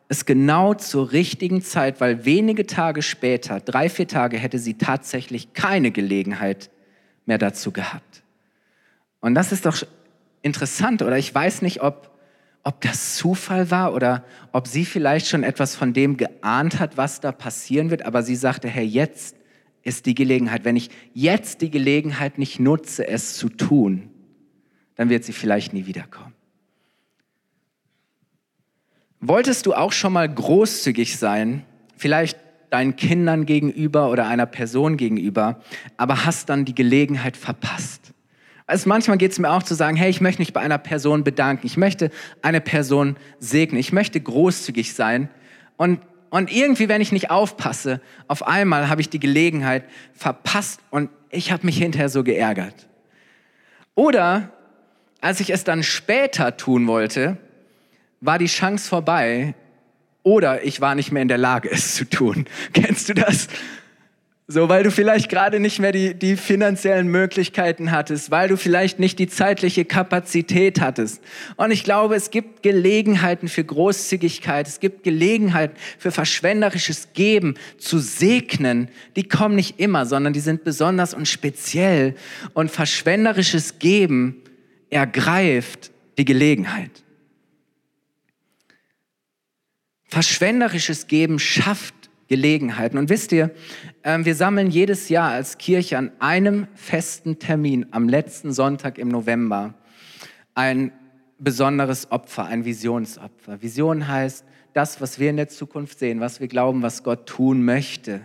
es 0.09 0.27
genau 0.27 0.75
zur 0.75 1.13
richtigen 1.13 1.63
Zeit, 1.63 2.01
weil 2.01 2.25
wenige 2.25 2.67
Tage 2.67 3.03
später, 3.03 3.61
drei, 3.61 3.89
vier 3.89 4.07
Tage, 4.07 4.39
hätte 4.39 4.59
sie 4.59 4.75
tatsächlich 4.75 5.53
keine 5.55 5.91
Gelegenheit 5.91 6.71
mehr 7.27 7.39
dazu 7.39 7.73
gehabt. 7.73 8.23
Und 9.21 9.35
das 9.35 9.53
ist 9.53 9.65
doch 9.65 9.83
interessant, 10.43 11.01
oder 11.03 11.17
ich 11.17 11.35
weiß 11.35 11.63
nicht, 11.63 11.83
ob, 11.83 12.11
ob 12.63 12.83
das 12.83 13.17
Zufall 13.17 13.71
war 13.71 13.95
oder 13.95 14.25
ob 14.53 14.67
sie 14.69 14.85
vielleicht 14.85 15.29
schon 15.29 15.43
etwas 15.43 15.75
von 15.75 15.95
dem 15.95 16.19
geahnt 16.19 16.79
hat, 16.79 16.99
was 16.99 17.21
da 17.21 17.33
passieren 17.33 17.91
wird, 17.91 18.05
aber 18.05 18.23
sie 18.23 18.37
sagte, 18.37 18.69
Herr, 18.69 18.85
jetzt 18.85 19.37
ist 19.83 20.07
die 20.07 20.15
Gelegenheit. 20.15 20.65
Wenn 20.65 20.77
ich 20.77 20.91
jetzt 21.15 21.63
die 21.63 21.71
Gelegenheit 21.71 22.39
nicht 22.39 22.61
nutze, 22.61 23.07
es 23.07 23.37
zu 23.37 23.49
tun, 23.49 24.11
dann 24.97 25.09
wird 25.09 25.25
sie 25.25 25.33
vielleicht 25.33 25.73
nie 25.73 25.87
wiederkommen. 25.87 26.35
Wolltest 29.27 29.65
du 29.65 29.73
auch 29.73 29.93
schon 29.93 30.13
mal 30.13 30.29
großzügig 30.29 31.17
sein, 31.17 31.65
vielleicht 31.97 32.37
deinen 32.69 32.95
Kindern 32.95 33.47
gegenüber 33.47 34.11
oder 34.11 34.27
einer 34.27 34.45
Person 34.45 34.99
gegenüber, 34.99 35.63
aber 35.97 36.27
hast 36.27 36.51
dann 36.51 36.67
die 36.67 36.75
Gelegenheit 36.75 37.39
verpasst? 37.39 38.13
Also 38.67 38.87
manchmal 38.87 39.17
geht 39.17 39.33
es 39.33 39.39
mir 39.39 39.51
auch 39.51 39.63
zu 39.63 39.75
sagen, 39.75 39.97
hey, 39.97 40.11
ich 40.11 40.21
möchte 40.21 40.43
mich 40.43 40.53
bei 40.53 40.61
einer 40.61 40.77
Person 40.77 41.25
bedanken, 41.25 41.67
ich 41.67 41.79
möchte 41.79 42.11
eine 42.43 42.61
Person 42.61 43.17
segnen, 43.39 43.81
ich 43.81 43.95
möchte 43.95 44.21
großzügig 44.21 44.93
sein 44.93 45.31
und 45.79 46.01
und 46.29 46.53
irgendwie, 46.53 46.89
wenn 46.89 47.01
ich 47.01 47.13
nicht 47.13 47.31
aufpasse, 47.31 48.01
auf 48.27 48.47
einmal 48.47 48.89
habe 48.89 49.01
ich 49.01 49.09
die 49.09 49.21
Gelegenheit 49.21 49.85
verpasst 50.13 50.81
und 50.91 51.09
ich 51.31 51.53
habe 51.53 51.65
mich 51.65 51.79
hinterher 51.79 52.09
so 52.09 52.25
geärgert. 52.25 52.89
Oder 53.95 54.51
als 55.21 55.39
ich 55.39 55.51
es 55.51 55.63
dann 55.63 55.85
später 55.85 56.57
tun 56.57 56.89
wollte, 56.89 57.39
war 58.25 58.39
die 58.39 58.47
Chance 58.47 58.89
vorbei 58.89 59.55
oder 60.23 60.65
ich 60.65 60.81
war 60.81 60.95
nicht 60.95 61.13
mehr 61.13 61.23
in 61.23 61.29
der 61.29 61.39
Lage, 61.39 61.71
es 61.71 61.95
zu 61.95 62.09
tun. 62.09 62.47
Kennst 62.73 63.09
du 63.09 63.15
das? 63.15 63.49
So, 64.47 64.69
weil 64.69 64.83
du 64.83 64.91
vielleicht 64.91 65.31
gerade 65.31 65.59
nicht 65.59 65.79
mehr 65.79 65.93
die, 65.93 66.15
die 66.15 66.37
finanziellen 66.37 67.09
Möglichkeiten 67.09 67.91
hattest, 67.91 68.31
weil 68.31 68.49
du 68.49 68.59
vielleicht 68.59 68.99
nicht 68.99 69.19
die 69.19 69.27
zeitliche 69.27 69.87
Kapazität 69.87 70.83
hattest. 70.83 71.23
Und 71.57 71.71
ich 71.71 71.83
glaube, 71.83 72.15
es 72.15 72.31
gibt 72.31 72.63
Gelegenheiten 72.63 73.49
für 73.49 73.65
Großzügigkeit, 73.65 74.69
es 74.69 74.81
gibt 74.81 75.03
Gelegenheiten 75.03 75.77
für 75.99 76.11
verschwenderisches 76.11 77.15
Geben, 77.15 77.55
zu 77.79 77.99
segnen. 77.99 78.89
Die 79.17 79.27
kommen 79.27 79.57
nicht 79.57 79.81
immer, 79.81 80.05
sondern 80.05 80.35
die 80.35 80.41
sind 80.41 80.63
besonders 80.63 81.15
und 81.15 81.27
speziell. 81.27 82.15
Und 82.53 82.71
verschwenderisches 82.71 83.79
Geben 83.79 84.43
ergreift 84.91 85.91
die 86.19 86.27
Gelegenheit. 86.27 87.04
Verschwenderisches 90.15 91.09
Geben 91.09 91.41
schafft 91.41 91.93
Gelegenheiten. 92.29 92.99
Und 92.99 93.11
wisst 93.11 93.33
ihr, 93.33 93.51
ähm, 94.05 94.25
wir 94.25 94.37
sammeln 94.37 94.71
jedes 94.71 95.09
Jahr 95.09 95.33
als 95.33 95.59
Kirche 95.59 95.99
an 95.99 96.13
einem 96.21 96.69
festen 96.77 97.41
Termin 97.41 97.87
am 97.91 98.09
letzten 98.09 98.53
Sonntag 98.53 98.97
im 98.99 99.09
November 99.09 99.75
ein 100.55 100.93
besonderes 101.41 102.13
Opfer, 102.13 102.45
ein 102.45 102.65
Visionsopfer. 102.65 103.61
Vision 103.61 104.07
heißt 104.07 104.45
das, 104.73 105.01
was 105.01 105.19
wir 105.19 105.31
in 105.31 105.37
der 105.37 105.49
Zukunft 105.49 105.99
sehen, 105.99 106.21
was 106.21 106.39
wir 106.39 106.47
glauben, 106.47 106.83
was 106.83 107.03
Gott 107.03 107.27
tun 107.27 107.65
möchte. 107.65 108.21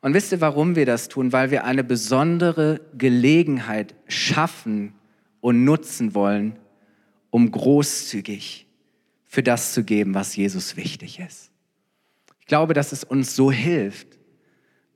Und 0.00 0.14
wisst 0.14 0.32
ihr, 0.32 0.40
warum 0.40 0.74
wir 0.74 0.86
das 0.86 1.10
tun? 1.10 1.34
Weil 1.34 1.50
wir 1.50 1.64
eine 1.64 1.84
besondere 1.84 2.80
Gelegenheit 2.96 3.94
schaffen 4.08 4.94
und 5.42 5.64
nutzen 5.64 6.14
wollen, 6.14 6.58
um 7.28 7.50
großzügig 7.50 8.63
für 9.34 9.42
das 9.42 9.72
zu 9.72 9.82
geben, 9.82 10.14
was 10.14 10.36
Jesus 10.36 10.76
wichtig 10.76 11.18
ist. 11.18 11.50
Ich 12.38 12.46
glaube, 12.46 12.72
dass 12.72 12.92
es 12.92 13.02
uns 13.02 13.34
so 13.34 13.50
hilft, 13.50 14.06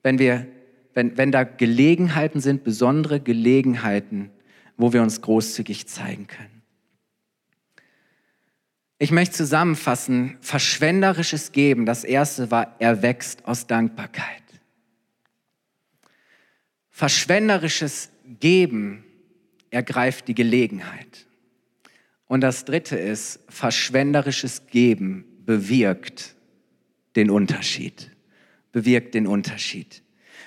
wenn 0.05 0.21
wir, 0.21 0.47
wenn, 0.95 1.17
wenn 1.17 1.33
da 1.33 1.43
Gelegenheiten 1.43 2.41
sind, 2.41 2.63
besondere 2.63 3.19
Gelegenheiten, 3.19 4.31
wo 4.77 4.93
wir 4.93 5.03
uns 5.03 5.23
großzügig 5.23 5.89
zeigen 5.89 6.29
können. 6.29 6.63
Ich 9.01 9.11
möchte 9.11 9.35
zusammenfassen, 9.35 10.37
verschwenderisches 10.41 11.51
Geben, 11.51 11.85
das 11.85 12.05
erste 12.05 12.53
war, 12.53 12.77
er 12.79 13.03
wächst 13.03 13.45
aus 13.45 13.67
Dankbarkeit. 13.67 14.45
Verschwenderisches 16.91 18.11
Geben 18.39 19.03
ergreift 19.71 20.29
die 20.29 20.37
Gelegenheit. 20.37 21.28
Und 22.29 22.43
das 22.43 22.65
dritte 22.65 22.97
ist, 22.97 23.41
verschwenderisches 23.49 24.67
Geben 24.67 25.25
bewirkt 25.45 26.37
den 27.17 27.31
Unterschied. 27.31 28.11
Bewirkt 28.71 29.15
den 29.15 29.27
Unterschied. 29.27 30.03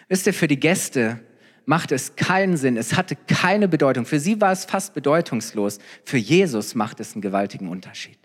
Wisst 0.08 0.28
ihr, 0.28 0.34
für 0.34 0.48
die 0.48 0.60
Gäste 0.60 1.20
macht 1.65 1.91
es 1.91 2.15
keinen 2.15 2.56
Sinn, 2.56 2.78
es 2.78 2.96
hatte 2.96 3.15
keine 3.15 3.67
Bedeutung. 3.67 4.06
Für 4.06 4.20
sie 4.20 4.39
war 4.39 4.52
es 4.52 4.65
fast 4.65 4.94
bedeutungslos. 4.94 5.80
Für 6.06 6.17
Jesus 6.17 6.76
macht 6.76 7.00
es 7.00 7.13
einen 7.13 7.22
gewaltigen 7.22 7.67
Unterschied. 7.67 8.17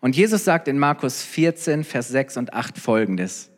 Und 0.00 0.16
Jesus 0.16 0.44
sagt 0.44 0.66
in 0.66 0.78
Markus 0.78 1.22
14, 1.22 1.84
Vers 1.84 2.08
6 2.08 2.36
und 2.38 2.54
8 2.54 2.78
folgendes. 2.78 3.50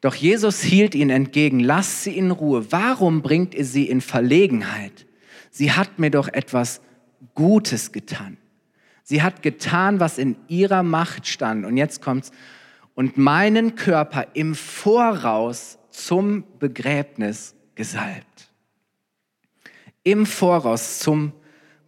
Doch 0.00 0.14
Jesus 0.14 0.62
hielt 0.62 0.94
ihnen 0.94 1.10
entgegen, 1.10 1.60
lasst 1.60 2.04
sie 2.04 2.16
in 2.16 2.30
Ruhe. 2.30 2.72
Warum 2.72 3.20
bringt 3.20 3.54
ihr 3.54 3.66
sie 3.66 3.88
in 3.88 4.00
Verlegenheit? 4.00 5.06
Sie 5.50 5.72
hat 5.72 5.98
mir 5.98 6.10
doch 6.10 6.28
etwas 6.28 6.80
Gutes 7.34 7.92
getan. 7.92 8.36
Sie 9.02 9.22
hat 9.22 9.42
getan, 9.42 10.00
was 10.00 10.18
in 10.18 10.36
ihrer 10.48 10.82
Macht 10.82 11.26
stand. 11.26 11.64
Und 11.64 11.76
jetzt 11.76 12.00
kommt's. 12.00 12.30
Und 12.94 13.16
meinen 13.16 13.74
Körper 13.74 14.26
im 14.34 14.54
Voraus 14.54 15.78
zum 15.90 16.44
Begräbnis 16.58 17.54
gesalbt. 17.74 18.50
Im 20.02 20.26
Voraus 20.26 20.98
zum 21.00 21.32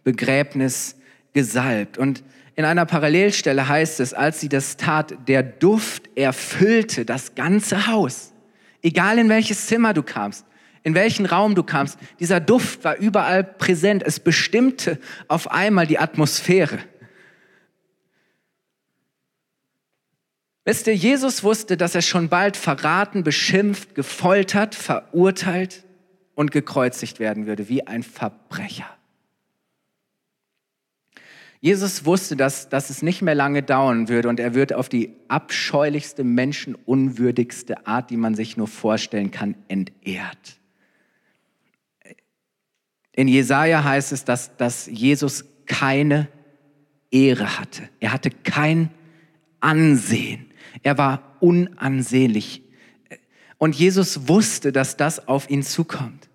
Begräbnis 0.03 0.95
gesalbt. 1.33 1.97
Und 1.97 2.23
in 2.55 2.65
einer 2.65 2.85
Parallelstelle 2.85 3.67
heißt 3.67 3.99
es, 3.99 4.13
als 4.13 4.39
sie 4.39 4.49
das 4.49 4.77
tat, 4.77 5.15
der 5.27 5.43
Duft 5.43 6.09
erfüllte 6.15 7.05
das 7.05 7.35
ganze 7.35 7.87
Haus. 7.87 8.33
Egal 8.81 9.17
in 9.17 9.29
welches 9.29 9.65
Zimmer 9.67 9.93
du 9.93 10.03
kamst, 10.03 10.45
in 10.83 10.95
welchen 10.95 11.25
Raum 11.25 11.55
du 11.55 11.63
kamst, 11.63 11.97
dieser 12.19 12.39
Duft 12.39 12.83
war 12.83 12.97
überall 12.97 13.43
präsent. 13.43 14.03
Es 14.05 14.19
bestimmte 14.19 14.99
auf 15.27 15.49
einmal 15.49 15.87
die 15.87 15.97
Atmosphäre. 15.97 16.79
Wisst 20.65 20.87
ihr, 20.87 20.95
Jesus 20.95 21.43
wusste, 21.43 21.75
dass 21.75 21.95
er 21.95 22.01
schon 22.01 22.29
bald 22.29 22.55
verraten, 22.55 23.23
beschimpft, 23.23 23.95
gefoltert, 23.95 24.75
verurteilt 24.75 25.83
und 26.35 26.51
gekreuzigt 26.51 27.19
werden 27.19 27.47
würde, 27.47 27.67
wie 27.69 27.85
ein 27.85 28.03
Verbrecher. 28.03 28.89
Jesus 31.59 32.05
wusste, 32.05 32.35
dass, 32.35 32.67
dass 32.67 32.89
es 32.89 33.01
nicht 33.01 33.21
mehr 33.21 33.35
lange 33.35 33.63
dauern 33.63 34.09
würde 34.09 34.27
und 34.27 34.39
er 34.39 34.53
wird 34.53 34.73
auf 34.73 34.89
die 34.89 35.15
abscheulichste, 35.29 36.25
menschenunwürdigste 36.25 37.87
Art, 37.87 38.09
die 38.09 38.17
man 38.17 38.35
sich 38.35 38.57
nur 38.57 38.67
vorstellen 38.67 39.31
kann, 39.31 39.55
entehrt. 39.69 40.59
In 43.15 43.27
Jesaja 43.27 43.83
heißt 43.83 44.11
es, 44.11 44.25
dass, 44.25 44.57
dass 44.57 44.87
Jesus 44.87 45.45
keine 45.65 46.27
Ehre 47.11 47.59
hatte. 47.59 47.89
Er 47.99 48.11
hatte 48.11 48.31
kein 48.31 48.89
Ansehen. 49.59 50.47
Er 50.81 50.97
war 50.97 51.37
unansehnlich. 51.39 52.63
Und 53.57 53.75
Jesus 53.75 54.27
wusste, 54.27 54.71
dass 54.71 54.97
das 54.97 55.27
auf 55.27 55.49
ihn 55.49 55.63
zukommt. 55.63 56.27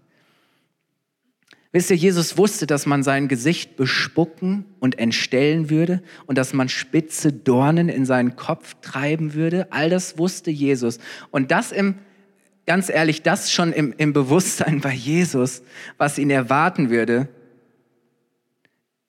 Wisst 1.72 1.90
ihr, 1.90 1.96
Jesus 1.96 2.38
wusste, 2.38 2.66
dass 2.66 2.86
man 2.86 3.02
sein 3.02 3.28
Gesicht 3.28 3.76
bespucken 3.76 4.64
und 4.80 4.98
entstellen 4.98 5.68
würde 5.68 6.02
und 6.26 6.38
dass 6.38 6.54
man 6.54 6.70
spitze 6.70 7.30
Dornen 7.30 7.90
in 7.90 8.06
seinen 8.06 8.36
Kopf 8.36 8.76
treiben 8.80 9.34
würde. 9.34 9.70
All 9.70 9.90
das 9.90 10.16
wusste 10.16 10.50
Jesus. 10.50 10.98
Und 11.30 11.50
das 11.50 11.70
im, 11.70 11.96
ganz 12.68 12.90
ehrlich, 12.90 13.22
das 13.22 13.50
schon 13.50 13.72
im, 13.72 13.94
im 13.96 14.12
Bewusstsein 14.12 14.82
bei 14.82 14.92
Jesus, 14.92 15.62
was 15.96 16.18
ihn 16.18 16.28
erwarten 16.28 16.90
würde. 16.90 17.26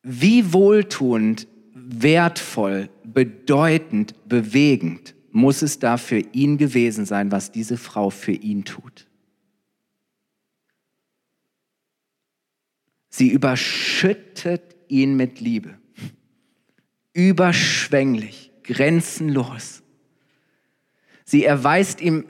Wie 0.02 0.54
wohltuend, 0.54 1.46
wertvoll, 1.74 2.90
bedeutend, 3.04 4.16
bewegend 4.30 5.14
muss 5.32 5.62
es 5.62 5.78
da 5.78 5.98
für 5.98 6.20
ihn 6.20 6.58
gewesen 6.58 7.06
sein, 7.06 7.34
was 7.34 7.52
diese 7.52 7.76
Frau 7.76 8.10
für 8.10 8.32
ihn 8.32 8.64
tut. 8.64 9.08
Sie 13.10 13.28
überschüttet 13.28 14.78
ihn 14.88 15.18
mit 15.18 15.42
Liebe. 15.42 15.78
Überschwänglich, 17.12 18.54
grenzenlos. 18.64 19.84
Sie 21.26 21.44
erweist 21.44 22.00
ihm 22.00 22.24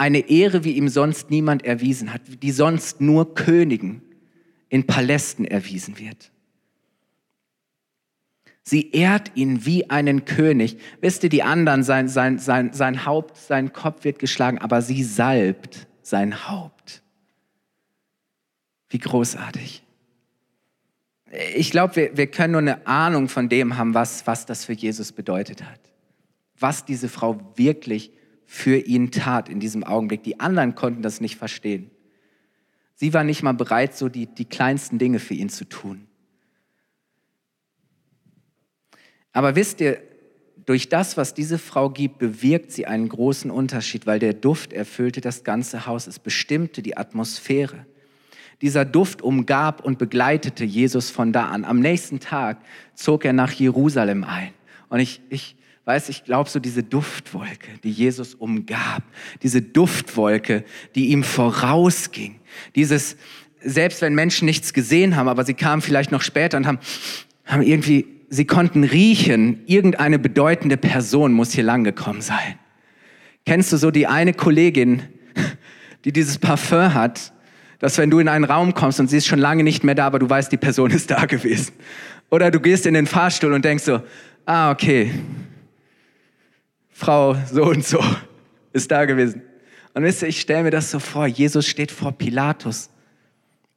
eine 0.00 0.30
Ehre, 0.30 0.64
wie 0.64 0.72
ihm 0.72 0.88
sonst 0.88 1.30
niemand 1.30 1.64
erwiesen 1.64 2.12
hat, 2.12 2.22
die 2.42 2.50
sonst 2.50 3.00
nur 3.00 3.34
Königen 3.34 4.02
in 4.68 4.86
Palästen 4.86 5.44
erwiesen 5.44 5.98
wird. 5.98 6.32
Sie 8.62 8.90
ehrt 8.92 9.32
ihn 9.34 9.66
wie 9.66 9.90
einen 9.90 10.24
König. 10.24 10.78
Wisst 11.00 11.24
ihr, 11.24 11.28
die 11.28 11.42
anderen, 11.42 11.82
sein, 11.82 12.08
sein, 12.08 12.38
sein, 12.38 12.72
sein 12.72 13.04
Haupt, 13.04 13.36
sein 13.36 13.72
Kopf 13.72 14.04
wird 14.04 14.18
geschlagen, 14.18 14.58
aber 14.58 14.80
sie 14.80 15.02
salbt 15.02 15.86
sein 16.02 16.48
Haupt. 16.48 17.02
Wie 18.88 18.98
großartig 18.98 19.82
ich 21.54 21.70
glaube, 21.70 21.96
wir, 21.96 22.16
wir 22.16 22.26
können 22.26 22.52
nur 22.52 22.60
eine 22.60 22.86
Ahnung 22.86 23.28
von 23.28 23.48
dem 23.48 23.76
haben, 23.76 23.94
was, 23.94 24.26
was 24.26 24.46
das 24.46 24.64
für 24.64 24.72
Jesus 24.72 25.12
bedeutet 25.12 25.62
hat. 25.62 25.80
Was 26.58 26.84
diese 26.84 27.08
Frau 27.08 27.40
wirklich 27.56 28.10
für 28.52 28.78
ihn 28.78 29.12
tat 29.12 29.48
in 29.48 29.60
diesem 29.60 29.84
Augenblick. 29.84 30.24
Die 30.24 30.40
anderen 30.40 30.74
konnten 30.74 31.02
das 31.02 31.20
nicht 31.20 31.36
verstehen. 31.36 31.88
Sie 32.96 33.14
war 33.14 33.22
nicht 33.22 33.44
mal 33.44 33.54
bereit, 33.54 33.96
so 33.96 34.08
die, 34.08 34.26
die 34.26 34.44
kleinsten 34.44 34.98
Dinge 34.98 35.20
für 35.20 35.34
ihn 35.34 35.50
zu 35.50 35.66
tun. 35.66 36.08
Aber 39.30 39.54
wisst 39.54 39.80
ihr, 39.80 40.02
durch 40.66 40.88
das, 40.88 41.16
was 41.16 41.32
diese 41.32 41.58
Frau 41.58 41.90
gibt, 41.90 42.18
bewirkt 42.18 42.72
sie 42.72 42.86
einen 42.86 43.08
großen 43.08 43.52
Unterschied, 43.52 44.04
weil 44.08 44.18
der 44.18 44.34
Duft 44.34 44.72
erfüllte 44.72 45.20
das 45.20 45.44
ganze 45.44 45.86
Haus. 45.86 46.08
Es 46.08 46.18
bestimmte 46.18 46.82
die 46.82 46.96
Atmosphäre. 46.96 47.86
Dieser 48.62 48.84
Duft 48.84 49.22
umgab 49.22 49.84
und 49.84 49.96
begleitete 49.96 50.64
Jesus 50.64 51.08
von 51.08 51.32
da 51.32 51.46
an. 51.46 51.64
Am 51.64 51.78
nächsten 51.78 52.18
Tag 52.18 52.58
zog 52.94 53.24
er 53.24 53.32
nach 53.32 53.52
Jerusalem 53.52 54.24
ein. 54.24 54.52
Und 54.88 54.98
ich, 54.98 55.20
ich 55.30 55.54
weiß, 55.90 56.08
ich 56.08 56.22
glaube, 56.22 56.48
so 56.48 56.60
diese 56.60 56.84
Duftwolke, 56.84 57.68
die 57.82 57.90
Jesus 57.90 58.34
umgab, 58.34 59.02
diese 59.42 59.60
Duftwolke, 59.60 60.64
die 60.94 61.08
ihm 61.08 61.24
vorausging, 61.24 62.38
dieses, 62.76 63.16
selbst 63.60 64.00
wenn 64.00 64.14
Menschen 64.14 64.46
nichts 64.46 64.72
gesehen 64.72 65.16
haben, 65.16 65.28
aber 65.28 65.44
sie 65.44 65.54
kamen 65.54 65.82
vielleicht 65.82 66.12
noch 66.12 66.22
später 66.22 66.58
und 66.58 66.66
haben, 66.68 66.78
haben 67.44 67.62
irgendwie, 67.62 68.06
sie 68.28 68.44
konnten 68.44 68.84
riechen, 68.84 69.62
irgendeine 69.66 70.20
bedeutende 70.20 70.76
Person 70.76 71.32
muss 71.32 71.50
hier 71.50 71.64
lang 71.64 71.82
gekommen 71.82 72.20
sein. 72.20 72.54
Kennst 73.44 73.72
du 73.72 73.76
so 73.76 73.90
die 73.90 74.06
eine 74.06 74.32
Kollegin, 74.32 75.02
die 76.04 76.12
dieses 76.12 76.38
Parfum 76.38 76.94
hat 76.94 77.32
dass 77.80 77.96
wenn 77.96 78.10
du 78.10 78.18
in 78.18 78.28
einen 78.28 78.44
Raum 78.44 78.74
kommst 78.74 79.00
und 79.00 79.08
sie 79.08 79.16
ist 79.16 79.26
schon 79.26 79.38
lange 79.38 79.64
nicht 79.64 79.84
mehr 79.84 79.94
da, 79.94 80.06
aber 80.06 80.18
du 80.18 80.28
weißt, 80.28 80.52
die 80.52 80.58
Person 80.58 80.90
ist 80.92 81.10
da 81.10 81.24
gewesen. 81.24 81.72
Oder 82.30 82.50
du 82.50 82.60
gehst 82.60 82.86
in 82.86 82.94
den 82.94 83.06
Fahrstuhl 83.06 83.52
und 83.52 83.64
denkst 83.64 83.84
so, 83.84 84.02
ah, 84.46 84.70
okay, 84.70 85.10
Frau 87.00 87.34
so 87.50 87.64
und 87.64 87.82
so 87.82 87.98
ist 88.74 88.90
da 88.90 89.06
gewesen. 89.06 89.40
Und 89.94 90.02
wisst 90.04 90.20
ihr, 90.20 90.28
ich 90.28 90.38
stelle 90.38 90.64
mir 90.64 90.70
das 90.70 90.90
so 90.90 90.98
vor, 90.98 91.26
Jesus 91.26 91.66
steht 91.66 91.90
vor 91.90 92.12
Pilatus 92.12 92.90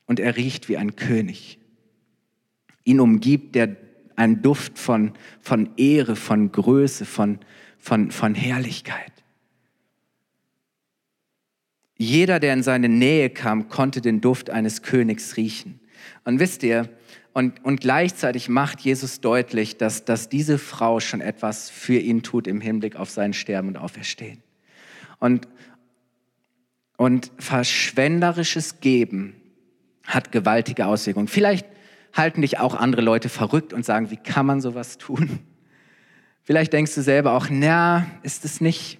und 0.05 0.19
er 0.19 0.35
riecht 0.35 0.67
wie 0.67 0.75
ein 0.75 0.97
König. 0.97 1.57
Ihn 2.83 2.99
umgibt 2.99 3.55
der 3.55 3.77
ein 4.17 4.41
Duft 4.41 4.77
von, 4.77 5.13
von 5.39 5.69
Ehre, 5.77 6.17
von 6.17 6.51
Größe, 6.51 7.05
von, 7.05 7.39
von, 7.79 8.11
von 8.11 8.35
Herrlichkeit. 8.35 9.13
Jeder, 11.97 12.41
der 12.41 12.53
in 12.53 12.61
seine 12.61 12.89
Nähe 12.89 13.29
kam, 13.29 13.69
konnte 13.69 14.01
den 14.01 14.19
Duft 14.19 14.49
eines 14.49 14.81
Königs 14.81 15.37
riechen. 15.37 15.79
Und 16.25 16.39
wisst 16.39 16.61
ihr, 16.63 16.89
und, 17.33 17.63
und 17.65 17.81
gleichzeitig 17.81 18.47
macht 18.49 18.81
Jesus 18.81 19.19
deutlich, 19.21 19.77
dass, 19.77 20.05
dass 20.05 20.29
diese 20.29 20.57
Frau 20.57 20.99
schon 20.99 21.21
etwas 21.21 21.69
für 21.69 21.99
ihn 21.99 22.23
tut 22.23 22.47
im 22.47 22.61
Hinblick 22.61 22.95
auf 22.95 23.09
sein 23.09 23.33
Sterben 23.33 23.69
und 23.69 23.77
Auferstehen. 23.77 24.41
Und 25.19 25.47
Und 26.95 27.31
verschwenderisches 27.39 28.79
Geben 28.79 29.35
hat 30.05 30.31
gewaltige 30.31 30.85
Auswirkungen. 30.85 31.27
Vielleicht 31.27 31.65
halten 32.13 32.41
dich 32.41 32.59
auch 32.59 32.75
andere 32.75 33.01
Leute 33.01 33.29
verrückt 33.29 33.73
und 33.73 33.83
sagen, 33.83 34.11
wie 34.11 34.17
kann 34.17 34.45
man 34.45 34.61
sowas 34.61 34.97
tun? 34.99 35.39
Vielleicht 36.43 36.71
denkst 36.71 36.93
du 36.93 37.01
selber 37.01 37.33
auch, 37.33 37.47
na, 37.49 38.05
ist 38.21 38.45
es 38.45 38.61
nicht 38.61 38.99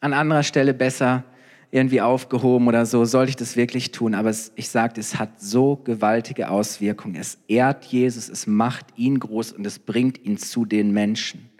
an 0.00 0.12
anderer 0.12 0.42
Stelle 0.42 0.74
besser 0.74 1.22
irgendwie 1.70 2.00
aufgehoben 2.00 2.66
oder 2.66 2.86
so, 2.86 3.04
soll 3.04 3.28
ich 3.28 3.36
das 3.36 3.56
wirklich 3.56 3.92
tun? 3.92 4.14
Aber 4.14 4.30
es, 4.30 4.52
ich 4.56 4.68
sage, 4.68 4.98
es 5.00 5.18
hat 5.18 5.40
so 5.40 5.76
gewaltige 5.76 6.50
Auswirkungen. 6.50 7.16
Es 7.16 7.38
ehrt 7.46 7.84
Jesus, 7.84 8.28
es 8.28 8.46
macht 8.46 8.86
ihn 8.96 9.18
groß 9.18 9.52
und 9.52 9.66
es 9.66 9.78
bringt 9.78 10.24
ihn 10.24 10.38
zu 10.38 10.64
den 10.64 10.92
Menschen. 10.92 11.50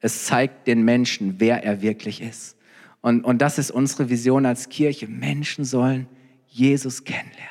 Es 0.00 0.24
zeigt 0.24 0.66
den 0.66 0.84
Menschen, 0.84 1.36
wer 1.38 1.62
er 1.64 1.80
wirklich 1.80 2.20
ist. 2.20 2.56
Und, 3.00 3.24
und 3.24 3.40
das 3.40 3.58
ist 3.58 3.70
unsere 3.70 4.10
Vision 4.10 4.46
als 4.46 4.68
Kirche. 4.68 5.06
Menschen 5.06 5.64
sollen 5.64 6.08
Jesus 6.48 7.04
kennenlernen. 7.04 7.46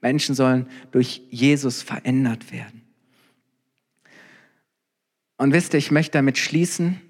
Menschen 0.00 0.34
sollen 0.34 0.66
durch 0.90 1.22
Jesus 1.30 1.82
verändert 1.82 2.52
werden. 2.52 2.82
Und 5.36 5.52
wisst 5.52 5.72
ihr, 5.72 5.78
ich 5.78 5.92
möchte 5.92 6.18
damit 6.18 6.36
schließen. 6.36 7.00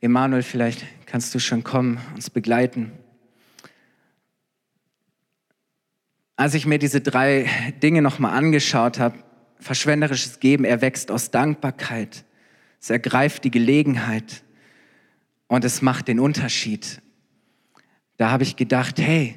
Emanuel, 0.00 0.42
vielleicht 0.42 0.84
kannst 1.06 1.34
du 1.34 1.38
schon 1.38 1.64
kommen, 1.64 1.98
uns 2.14 2.28
begleiten. 2.28 2.92
Als 6.36 6.54
ich 6.54 6.66
mir 6.66 6.78
diese 6.78 7.00
drei 7.00 7.48
Dinge 7.82 8.02
nochmal 8.02 8.36
angeschaut 8.36 8.98
habe, 8.98 9.18
verschwenderisches 9.58 10.38
Geben 10.38 10.64
erwächst 10.64 11.10
aus 11.10 11.30
Dankbarkeit, 11.30 12.24
es 12.78 12.90
ergreift 12.90 13.44
die 13.44 13.50
Gelegenheit 13.50 14.44
und 15.46 15.64
es 15.64 15.80
macht 15.80 16.08
den 16.08 16.20
Unterschied. 16.20 17.00
Da 18.18 18.30
habe 18.30 18.42
ich 18.42 18.56
gedacht, 18.56 18.98
hey, 19.00 19.36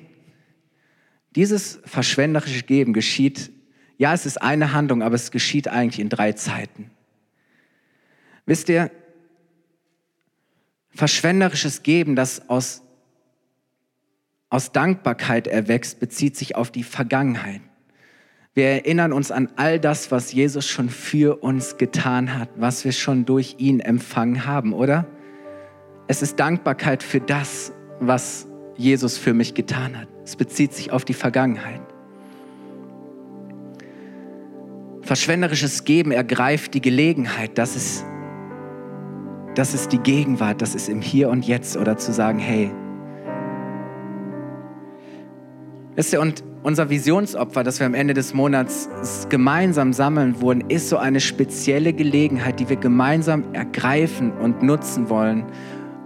dieses 1.36 1.80
verschwenderische 1.86 2.64
Geben 2.64 2.92
geschieht, 2.92 3.52
ja, 3.98 4.14
es 4.14 4.26
ist 4.26 4.42
eine 4.42 4.74
Handlung, 4.74 5.02
aber 5.04 5.16
es 5.16 5.32
geschieht 5.32 5.68
eigentlich 5.68 6.00
in 6.00 6.10
drei 6.10 6.34
Zeiten. 6.34 6.92
Wisst 8.46 8.68
ihr, 8.70 8.92
verschwenderisches 11.00 11.82
Geben, 11.82 12.18
das 12.18 12.50
aus, 12.50 12.84
aus 14.50 14.74
Dankbarkeit 14.74 15.48
erwächst, 15.48 16.02
bezieht 16.02 16.36
sich 16.36 16.58
auf 16.58 16.72
die 16.72 16.84
Vergangenheit. 16.84 17.62
Wir 18.54 18.66
erinnern 18.66 19.14
uns 19.14 19.32
an 19.32 19.48
all 19.56 19.80
das, 19.80 20.12
was 20.12 20.34
Jesus 20.34 20.68
schon 20.68 20.90
für 20.90 21.42
uns 21.42 21.78
getan 21.78 22.38
hat, 22.38 22.50
was 22.58 22.84
wir 22.84 22.92
schon 22.92 23.26
durch 23.26 23.56
ihn 23.60 23.80
empfangen 23.80 24.46
haben, 24.46 24.74
oder? 24.74 25.08
Es 26.08 26.22
ist 26.22 26.38
Dankbarkeit 26.38 27.02
für 27.02 27.22
das, 27.22 27.72
was 28.02 28.46
Jesus 28.76 29.18
für 29.18 29.34
mich 29.34 29.54
getan 29.54 29.98
hat. 29.98 30.10
Es 30.26 30.36
bezieht 30.36 30.74
sich 30.74 30.92
auf 30.92 31.06
die 31.06 31.14
Vergangenheit. 31.14 31.82
Verschwenderisches 35.02 35.86
Geben 35.86 36.12
ergreift 36.12 36.74
die 36.74 36.82
Gelegenheit, 36.82 37.58
das 37.58 37.78
ist, 37.78 38.04
das 39.60 39.74
ist 39.74 39.92
die 39.92 40.00
Gegenwart, 40.00 40.62
das 40.62 40.74
ist 40.74 40.88
im 40.88 41.02
Hier 41.02 41.28
und 41.28 41.46
Jetzt 41.46 41.76
oder 41.76 41.98
zu 41.98 42.14
sagen, 42.14 42.40
hey, 42.40 42.72
wisst 45.98 46.14
ihr, 46.14 46.22
und 46.22 46.46
unser 46.64 46.90
Visionsopfer, 46.90 47.62
das 47.66 47.78
wir 47.82 47.86
am 47.86 47.94
Ende 47.94 48.14
des 48.14 48.34
Monats 48.34 48.88
gemeinsam 49.28 49.92
sammeln 49.92 50.40
wurden, 50.40 50.70
ist 50.70 50.88
so 50.88 50.96
eine 50.96 51.20
spezielle 51.20 51.92
Gelegenheit, 51.92 52.62
die 52.62 52.70
wir 52.70 52.78
gemeinsam 52.78 53.54
ergreifen 53.54 54.32
und 54.32 54.64
nutzen 54.64 55.10
wollen, 55.10 55.46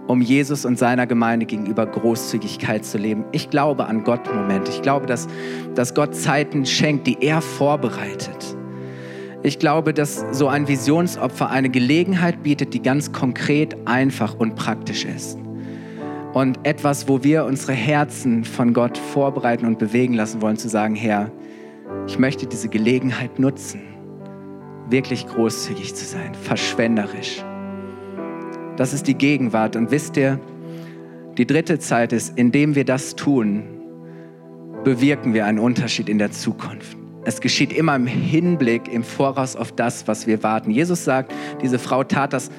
um 0.08 0.20
Jesus 0.20 0.64
und 0.64 0.76
seiner 0.76 1.06
Gemeinde 1.06 1.46
gegenüber 1.46 1.86
Großzügigkeit 1.86 2.84
zu 2.84 2.98
leben. 2.98 3.24
Ich 3.30 3.50
glaube 3.50 3.86
an 3.86 4.02
Gott 4.02 4.34
Moment. 4.34 4.68
Ich 4.68 4.82
glaube, 4.82 5.06
dass, 5.06 5.28
dass 5.76 5.94
Gott 5.94 6.16
Zeiten 6.16 6.66
schenkt, 6.66 7.06
die 7.06 7.18
er 7.20 7.40
vorbereitet. 7.40 8.43
Ich 9.44 9.60
glaube, 9.60 9.94
dass 9.94 10.24
so 10.32 10.48
ein 10.48 10.66
Visionsopfer 10.66 11.50
eine 11.50 11.70
Gelegenheit 11.70 12.42
bietet, 12.42 12.74
die 12.74 12.82
ganz 12.82 13.12
konkret, 13.12 13.76
einfach 13.86 14.34
und 14.34 14.56
praktisch 14.56 15.04
ist. 15.04 15.38
Und 16.32 16.58
etwas, 16.64 17.06
wo 17.06 17.22
wir 17.22 17.44
unsere 17.44 17.72
Herzen 17.72 18.42
von 18.42 18.72
Gott 18.72 18.98
vorbereiten 18.98 19.66
und 19.66 19.78
bewegen 19.78 20.14
lassen 20.14 20.42
wollen, 20.42 20.56
zu 20.56 20.68
sagen, 20.68 20.96
Herr, 20.96 21.30
ich 22.08 22.18
möchte 22.18 22.48
diese 22.48 22.68
Gelegenheit 22.68 23.38
nutzen, 23.38 23.82
wirklich 24.90 25.28
großzügig 25.28 25.94
zu 25.94 26.04
sein, 26.04 26.34
verschwenderisch 26.34 27.44
das 28.76 28.92
ist 28.92 29.06
die 29.06 29.14
Gegenwart. 29.14 29.76
Und 29.76 29.90
wisst 29.90 30.16
ihr, 30.16 30.40
die 31.38 31.46
dritte 31.46 31.78
Zeit 31.78 32.12
ist, 32.12 32.36
indem 32.38 32.74
wir 32.74 32.84
das 32.84 33.16
tun, 33.16 33.64
bewirken 34.84 35.34
wir 35.34 35.46
einen 35.46 35.58
Unterschied 35.58 36.08
in 36.08 36.18
der 36.18 36.30
Zukunft. 36.30 36.96
Es 37.24 37.40
geschieht 37.40 37.72
immer 37.72 37.96
im 37.96 38.06
Hinblick, 38.06 38.92
im 38.92 39.02
Voraus 39.02 39.56
auf 39.56 39.72
das, 39.72 40.06
was 40.06 40.26
wir 40.26 40.42
warten. 40.42 40.70
Jesus 40.70 41.04
sagt, 41.04 41.32
diese 41.62 41.78
Frau 41.78 42.04
tat 42.04 42.32
das, 42.32 42.50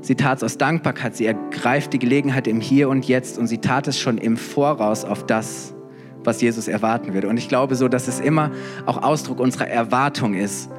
sie 0.00 0.14
tat 0.14 0.38
es 0.38 0.44
aus 0.44 0.58
Dankbarkeit, 0.58 1.16
sie 1.16 1.26
ergreift 1.26 1.92
die 1.92 1.98
Gelegenheit 1.98 2.46
im 2.46 2.60
Hier 2.60 2.88
und 2.88 3.06
Jetzt 3.06 3.38
und 3.38 3.46
sie 3.46 3.58
tat 3.58 3.88
es 3.88 3.98
schon 3.98 4.18
im 4.18 4.36
Voraus 4.36 5.04
auf 5.04 5.26
das, 5.26 5.74
was 6.24 6.40
Jesus 6.40 6.68
erwarten 6.68 7.12
würde. 7.12 7.28
Und 7.28 7.36
ich 7.36 7.48
glaube 7.48 7.74
so, 7.74 7.88
dass 7.88 8.08
es 8.08 8.20
immer 8.20 8.50
auch 8.86 9.02
Ausdruck 9.02 9.40
unserer 9.40 9.68
Erwartung 9.68 10.34
ist. 10.34 10.70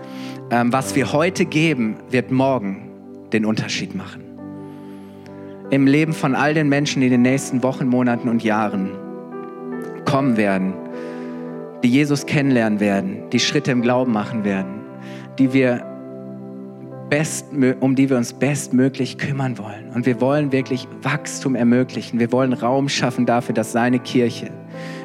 Ähm, 0.49 0.73
was 0.73 0.95
wir 0.95 1.13
heute 1.13 1.45
geben, 1.45 1.97
wird 2.09 2.31
morgen 2.31 2.89
den 3.31 3.45
Unterschied 3.45 3.95
machen 3.95 4.23
im 5.73 5.87
Leben 5.87 6.13
von 6.13 6.35
all 6.35 6.53
den 6.53 6.69
Menschen, 6.69 6.99
die 6.99 7.07
in 7.07 7.13
den 7.13 7.23
nächsten 7.23 7.63
Wochen, 7.63 7.87
Monaten 7.87 8.29
und 8.29 8.43
Jahren 8.43 8.91
kommen 10.05 10.37
werden, 10.37 10.73
die 11.83 11.89
Jesus 11.89 12.25
kennenlernen 12.25 12.79
werden, 12.79 13.29
die 13.31 13.39
Schritte 13.39 13.71
im 13.71 13.81
Glauben 13.81 14.13
machen 14.13 14.43
werden, 14.45 14.81
die 15.37 15.51
wir 15.53 15.85
best, 17.09 17.45
um 17.79 17.95
die 17.95 18.09
wir 18.09 18.17
uns 18.17 18.33
bestmöglich 18.33 19.17
kümmern 19.17 19.57
wollen. 19.57 19.89
Und 19.93 20.05
wir 20.05 20.19
wollen 20.21 20.51
wirklich 20.51 20.87
Wachstum 21.01 21.55
ermöglichen. 21.55 22.19
Wir 22.19 22.31
wollen 22.31 22.53
Raum 22.53 22.89
schaffen 22.89 23.25
dafür, 23.25 23.53
dass 23.53 23.71
seine 23.71 23.99
Kirche 23.99 24.49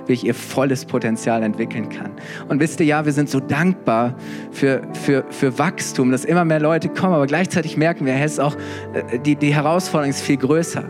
wirklich 0.09 0.25
ihr 0.25 0.35
volles 0.35 0.85
Potenzial 0.85 1.43
entwickeln 1.43 1.89
kann. 1.89 2.13
Und 2.49 2.61
wisst 2.61 2.81
ihr, 2.81 2.87
ja, 2.87 3.05
wir 3.05 3.13
sind 3.13 3.29
so 3.29 3.41
dankbar 3.41 4.15
für, 4.51 4.83
für, 4.93 5.25
für 5.31 5.59
Wachstum, 5.59 6.11
dass 6.11 6.25
immer 6.25 6.45
mehr 6.45 6.61
Leute 6.61 6.89
kommen, 6.89 7.15
aber 7.15 7.27
gleichzeitig 7.27 7.77
merken 7.77 8.07
wir, 8.07 8.15
es 8.15 8.33
ist 8.33 8.41
auch, 8.41 8.57
äh, 8.95 9.19
die, 9.19 9.37
die 9.37 9.55
Herausforderung 9.55 10.11
ist 10.11 10.23
viel 10.23 10.39
größer. 10.39 10.85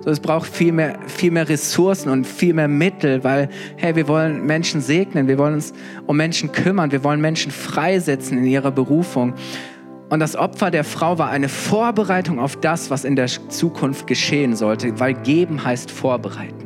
So, 0.00 0.10
es 0.10 0.20
braucht 0.20 0.48
viel 0.48 0.72
mehr, 0.72 0.98
viel 1.06 1.30
mehr 1.30 1.48
Ressourcen 1.48 2.10
und 2.10 2.26
viel 2.26 2.54
mehr 2.54 2.68
Mittel, 2.68 3.24
weil, 3.24 3.48
hey, 3.76 3.96
wir 3.96 4.08
wollen 4.08 4.44
Menschen 4.44 4.80
segnen, 4.80 5.28
wir 5.28 5.38
wollen 5.38 5.54
uns 5.54 5.72
um 6.06 6.16
Menschen 6.16 6.52
kümmern, 6.52 6.92
wir 6.92 7.04
wollen 7.04 7.20
Menschen 7.20 7.52
freisetzen 7.52 8.38
in 8.38 8.44
ihrer 8.44 8.70
Berufung. 8.70 9.34
Und 10.10 10.20
das 10.20 10.36
Opfer 10.36 10.70
der 10.70 10.84
Frau 10.84 11.18
war 11.18 11.30
eine 11.30 11.48
Vorbereitung 11.48 12.38
auf 12.38 12.56
das, 12.56 12.90
was 12.90 13.04
in 13.04 13.16
der 13.16 13.26
Zukunft 13.26 14.06
geschehen 14.06 14.54
sollte, 14.54 15.00
weil 15.00 15.14
geben 15.14 15.64
heißt 15.64 15.90
vorbereiten. 15.90 16.63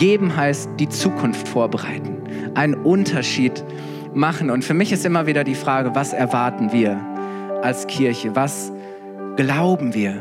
Geben 0.00 0.34
heißt 0.34 0.70
die 0.78 0.88
Zukunft 0.88 1.46
vorbereiten, 1.46 2.22
einen 2.54 2.74
Unterschied 2.74 3.62
machen. 4.14 4.50
Und 4.50 4.64
für 4.64 4.72
mich 4.72 4.92
ist 4.92 5.04
immer 5.04 5.26
wieder 5.26 5.44
die 5.44 5.54
Frage, 5.54 5.94
was 5.94 6.14
erwarten 6.14 6.72
wir 6.72 6.98
als 7.62 7.86
Kirche? 7.86 8.34
Was 8.34 8.72
glauben 9.36 9.92
wir? 9.92 10.14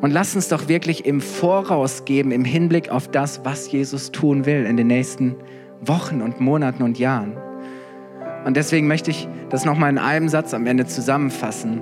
Und 0.00 0.10
lass 0.10 0.34
uns 0.34 0.48
doch 0.48 0.66
wirklich 0.66 1.06
im 1.06 1.20
Voraus 1.20 2.04
geben, 2.04 2.32
im 2.32 2.44
Hinblick 2.44 2.90
auf 2.90 3.06
das, 3.06 3.44
was 3.44 3.70
Jesus 3.70 4.10
tun 4.10 4.44
will 4.44 4.66
in 4.66 4.76
den 4.76 4.88
nächsten 4.88 5.36
Wochen 5.80 6.20
und 6.20 6.40
Monaten 6.40 6.82
und 6.82 6.98
Jahren. 6.98 7.36
Und 8.44 8.56
deswegen 8.56 8.88
möchte 8.88 9.12
ich 9.12 9.28
das 9.50 9.64
nochmal 9.64 9.90
in 9.90 9.98
einem 9.98 10.28
Satz 10.28 10.52
am 10.52 10.66
Ende 10.66 10.86
zusammenfassen. 10.86 11.80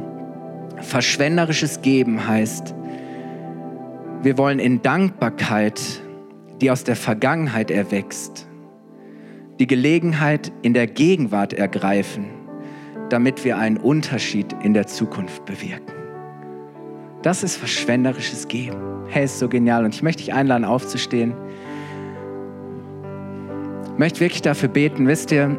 Verschwenderisches 0.82 1.80
Geben 1.80 2.28
heißt, 2.28 2.74
wir 4.22 4.36
wollen 4.36 4.58
in 4.58 4.82
Dankbarkeit, 4.82 6.02
die 6.60 6.70
aus 6.70 6.84
der 6.84 6.96
Vergangenheit 6.96 7.70
erwächst, 7.70 8.46
die 9.58 9.66
Gelegenheit 9.66 10.52
in 10.62 10.74
der 10.74 10.86
Gegenwart 10.86 11.52
ergreifen, 11.52 12.26
damit 13.08 13.44
wir 13.44 13.58
einen 13.58 13.76
Unterschied 13.76 14.54
in 14.62 14.74
der 14.74 14.86
Zukunft 14.86 15.44
bewirken. 15.44 15.92
Das 17.22 17.42
ist 17.42 17.56
verschwenderisches 17.56 18.48
Geben. 18.48 18.78
Hey, 19.08 19.24
ist 19.24 19.38
so 19.38 19.48
genial. 19.48 19.84
Und 19.84 19.94
ich 19.94 20.02
möchte 20.02 20.22
dich 20.22 20.32
einladen, 20.32 20.64
aufzustehen. 20.64 21.34
Ich 23.92 23.98
möchte 23.98 24.20
wirklich 24.20 24.40
dafür 24.40 24.70
beten, 24.70 25.06
wisst 25.06 25.30
ihr, 25.30 25.58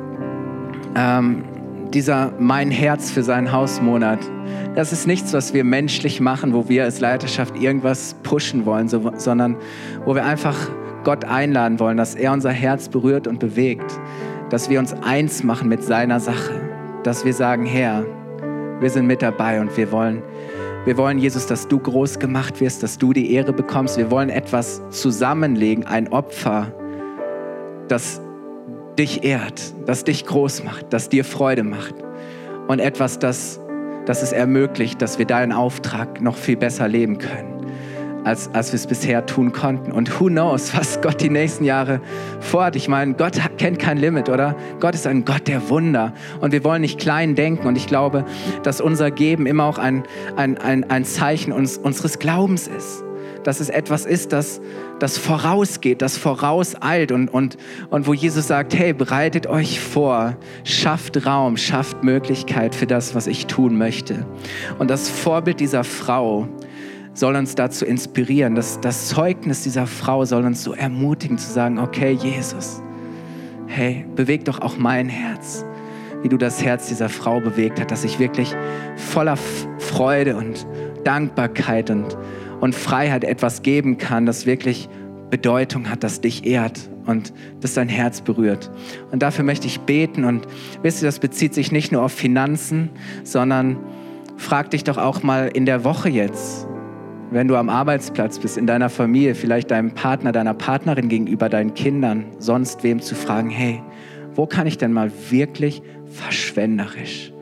ähm, 0.95 1.43
dieser 1.93 2.33
Mein 2.39 2.71
Herz 2.71 3.11
für 3.11 3.21
seinen 3.21 3.51
Hausmonat, 3.51 4.19
das 4.75 4.91
ist 4.93 5.05
nichts, 5.05 5.33
was 5.33 5.53
wir 5.53 5.63
menschlich 5.63 6.19
machen, 6.19 6.53
wo 6.53 6.67
wir 6.69 6.85
als 6.85 6.99
Leiterschaft 6.99 7.55
irgendwas 7.57 8.15
pushen 8.23 8.65
wollen, 8.65 8.87
so, 8.87 9.11
sondern 9.17 9.57
wo 10.05 10.15
wir 10.15 10.25
einfach 10.25 10.55
Gott 11.03 11.25
einladen 11.25 11.79
wollen, 11.79 11.97
dass 11.97 12.15
er 12.15 12.31
unser 12.31 12.51
Herz 12.51 12.89
berührt 12.89 13.27
und 13.27 13.39
bewegt, 13.39 13.99
dass 14.49 14.69
wir 14.69 14.79
uns 14.79 14.93
eins 15.01 15.43
machen 15.43 15.69
mit 15.69 15.83
seiner 15.83 16.19
Sache, 16.19 16.53
dass 17.03 17.25
wir 17.25 17.33
sagen, 17.33 17.65
Herr, 17.65 18.05
wir 18.79 18.89
sind 18.89 19.07
mit 19.07 19.21
dabei 19.21 19.61
und 19.61 19.75
wir 19.77 19.91
wollen 19.91 20.23
Wir 20.83 20.97
wollen, 20.97 21.19
Jesus, 21.19 21.45
dass 21.45 21.67
du 21.67 21.77
groß 21.77 22.17
gemacht 22.17 22.59
wirst, 22.59 22.81
dass 22.81 22.97
du 22.97 23.13
die 23.13 23.33
Ehre 23.33 23.53
bekommst. 23.53 23.97
Wir 23.97 24.09
wollen 24.09 24.29
etwas 24.29 24.81
zusammenlegen, 24.89 25.85
ein 25.85 26.11
Opfer, 26.11 26.73
das 27.87 28.19
dich 28.97 29.23
ehrt, 29.23 29.61
das 29.85 30.05
dich 30.05 30.25
groß 30.25 30.63
macht, 30.63 30.91
das 30.91 31.07
dir 31.07 31.23
Freude 31.23 31.63
macht. 31.63 31.93
Und 32.67 32.79
etwas, 32.79 33.19
das, 33.19 33.59
das 34.07 34.23
es 34.23 34.31
ermöglicht, 34.31 35.03
dass 35.03 35.19
wir 35.19 35.25
deinen 35.25 35.51
Auftrag 35.51 36.19
noch 36.19 36.35
viel 36.35 36.57
besser 36.57 36.87
leben 36.87 37.19
können 37.19 37.50
als, 38.23 38.49
als 38.53 38.71
wir 38.71 38.75
es 38.75 38.87
bisher 38.87 39.25
tun 39.25 39.51
konnten. 39.51 39.91
Und 39.91 40.19
who 40.19 40.27
knows, 40.27 40.75
was 40.77 41.01
Gott 41.01 41.21
die 41.21 41.29
nächsten 41.29 41.63
Jahre 41.63 42.01
vorhat. 42.39 42.75
Ich 42.75 42.87
meine, 42.87 43.13
Gott 43.13 43.39
kennt 43.57 43.79
kein 43.79 43.97
Limit, 43.97 44.29
oder? 44.29 44.55
Gott 44.79 44.95
ist 44.95 45.07
ein 45.07 45.25
Gott 45.25 45.47
der 45.47 45.69
Wunder. 45.69 46.13
Und 46.39 46.51
wir 46.51 46.63
wollen 46.63 46.81
nicht 46.81 46.99
klein 46.99 47.35
denken. 47.35 47.67
Und 47.67 47.77
ich 47.77 47.87
glaube, 47.87 48.25
dass 48.63 48.81
unser 48.81 49.11
Geben 49.11 49.45
immer 49.45 49.65
auch 49.65 49.77
ein, 49.77 50.03
ein, 50.35 50.57
ein, 50.57 50.89
ein 50.89 51.05
Zeichen 51.05 51.51
uns, 51.51 51.77
unseres 51.77 52.19
Glaubens 52.19 52.67
ist. 52.67 53.03
Dass 53.43 53.59
es 53.59 53.69
etwas 53.69 54.05
ist, 54.05 54.33
das, 54.33 54.61
das 54.99 55.17
vorausgeht, 55.17 56.03
das 56.03 56.15
vorauseilt 56.15 57.11
und, 57.11 57.27
und, 57.29 57.57
und 57.89 58.05
wo 58.05 58.13
Jesus 58.13 58.47
sagt, 58.47 58.77
hey, 58.77 58.93
bereitet 58.93 59.47
euch 59.47 59.79
vor, 59.79 60.37
schafft 60.63 61.25
Raum, 61.25 61.57
schafft 61.57 62.03
Möglichkeit 62.03 62.75
für 62.75 62.85
das, 62.85 63.15
was 63.15 63.25
ich 63.25 63.47
tun 63.47 63.79
möchte. 63.79 64.27
Und 64.77 64.91
das 64.91 65.09
Vorbild 65.09 65.59
dieser 65.59 65.83
Frau, 65.83 66.47
soll 67.13 67.35
uns 67.35 67.55
dazu 67.55 67.85
inspirieren. 67.85 68.55
Das, 68.55 68.79
das 68.79 69.09
Zeugnis 69.09 69.63
dieser 69.63 69.87
Frau 69.87 70.25
soll 70.25 70.45
uns 70.45 70.63
so 70.63 70.73
ermutigen 70.73 71.37
zu 71.37 71.51
sagen, 71.51 71.79
okay, 71.79 72.11
Jesus, 72.11 72.81
hey, 73.67 74.05
beweg 74.15 74.45
doch 74.45 74.61
auch 74.61 74.77
mein 74.77 75.09
Herz, 75.09 75.65
wie 76.21 76.29
du 76.29 76.37
das 76.37 76.63
Herz 76.63 76.87
dieser 76.87 77.09
Frau 77.09 77.39
bewegt 77.39 77.79
hast, 77.79 77.91
dass 77.91 78.03
ich 78.03 78.19
wirklich 78.19 78.55
voller 78.95 79.37
Freude 79.79 80.35
und 80.35 80.65
Dankbarkeit 81.03 81.89
und, 81.89 82.17
und 82.59 82.75
Freiheit 82.75 83.23
etwas 83.23 83.63
geben 83.63 83.97
kann, 83.97 84.25
das 84.25 84.45
wirklich 84.45 84.87
Bedeutung 85.29 85.89
hat, 85.89 86.03
das 86.03 86.21
dich 86.21 86.45
ehrt 86.45 86.89
und 87.05 87.33
das 87.61 87.73
dein 87.73 87.89
Herz 87.89 88.21
berührt. 88.21 88.69
Und 89.11 89.23
dafür 89.23 89.43
möchte 89.43 89.65
ich 89.67 89.79
beten 89.79 90.25
und 90.25 90.47
wisst 90.83 91.01
ihr, 91.01 91.07
das 91.07 91.19
bezieht 91.19 91.53
sich 91.53 91.71
nicht 91.71 91.91
nur 91.91 92.03
auf 92.03 92.11
Finanzen, 92.11 92.89
sondern 93.23 93.77
frag 94.37 94.69
dich 94.71 94.83
doch 94.83 94.97
auch 94.97 95.23
mal 95.23 95.47
in 95.47 95.65
der 95.65 95.83
Woche 95.83 96.09
jetzt, 96.09 96.67
wenn 97.31 97.47
du 97.47 97.55
am 97.55 97.69
Arbeitsplatz 97.69 98.39
bist, 98.39 98.57
in 98.57 98.67
deiner 98.67 98.89
Familie, 98.89 99.35
vielleicht 99.35 99.71
deinem 99.71 99.91
Partner, 99.91 100.33
deiner 100.33 100.53
Partnerin 100.53 101.07
gegenüber, 101.07 101.49
deinen 101.49 101.73
Kindern, 101.73 102.25
sonst 102.39 102.83
wem 102.83 103.01
zu 103.01 103.15
fragen, 103.15 103.49
hey, 103.49 103.81
wo 104.35 104.45
kann 104.45 104.67
ich 104.67 104.77
denn 104.77 104.91
mal 104.91 105.11
wirklich 105.29 105.81
verschwenderisch 106.05 107.33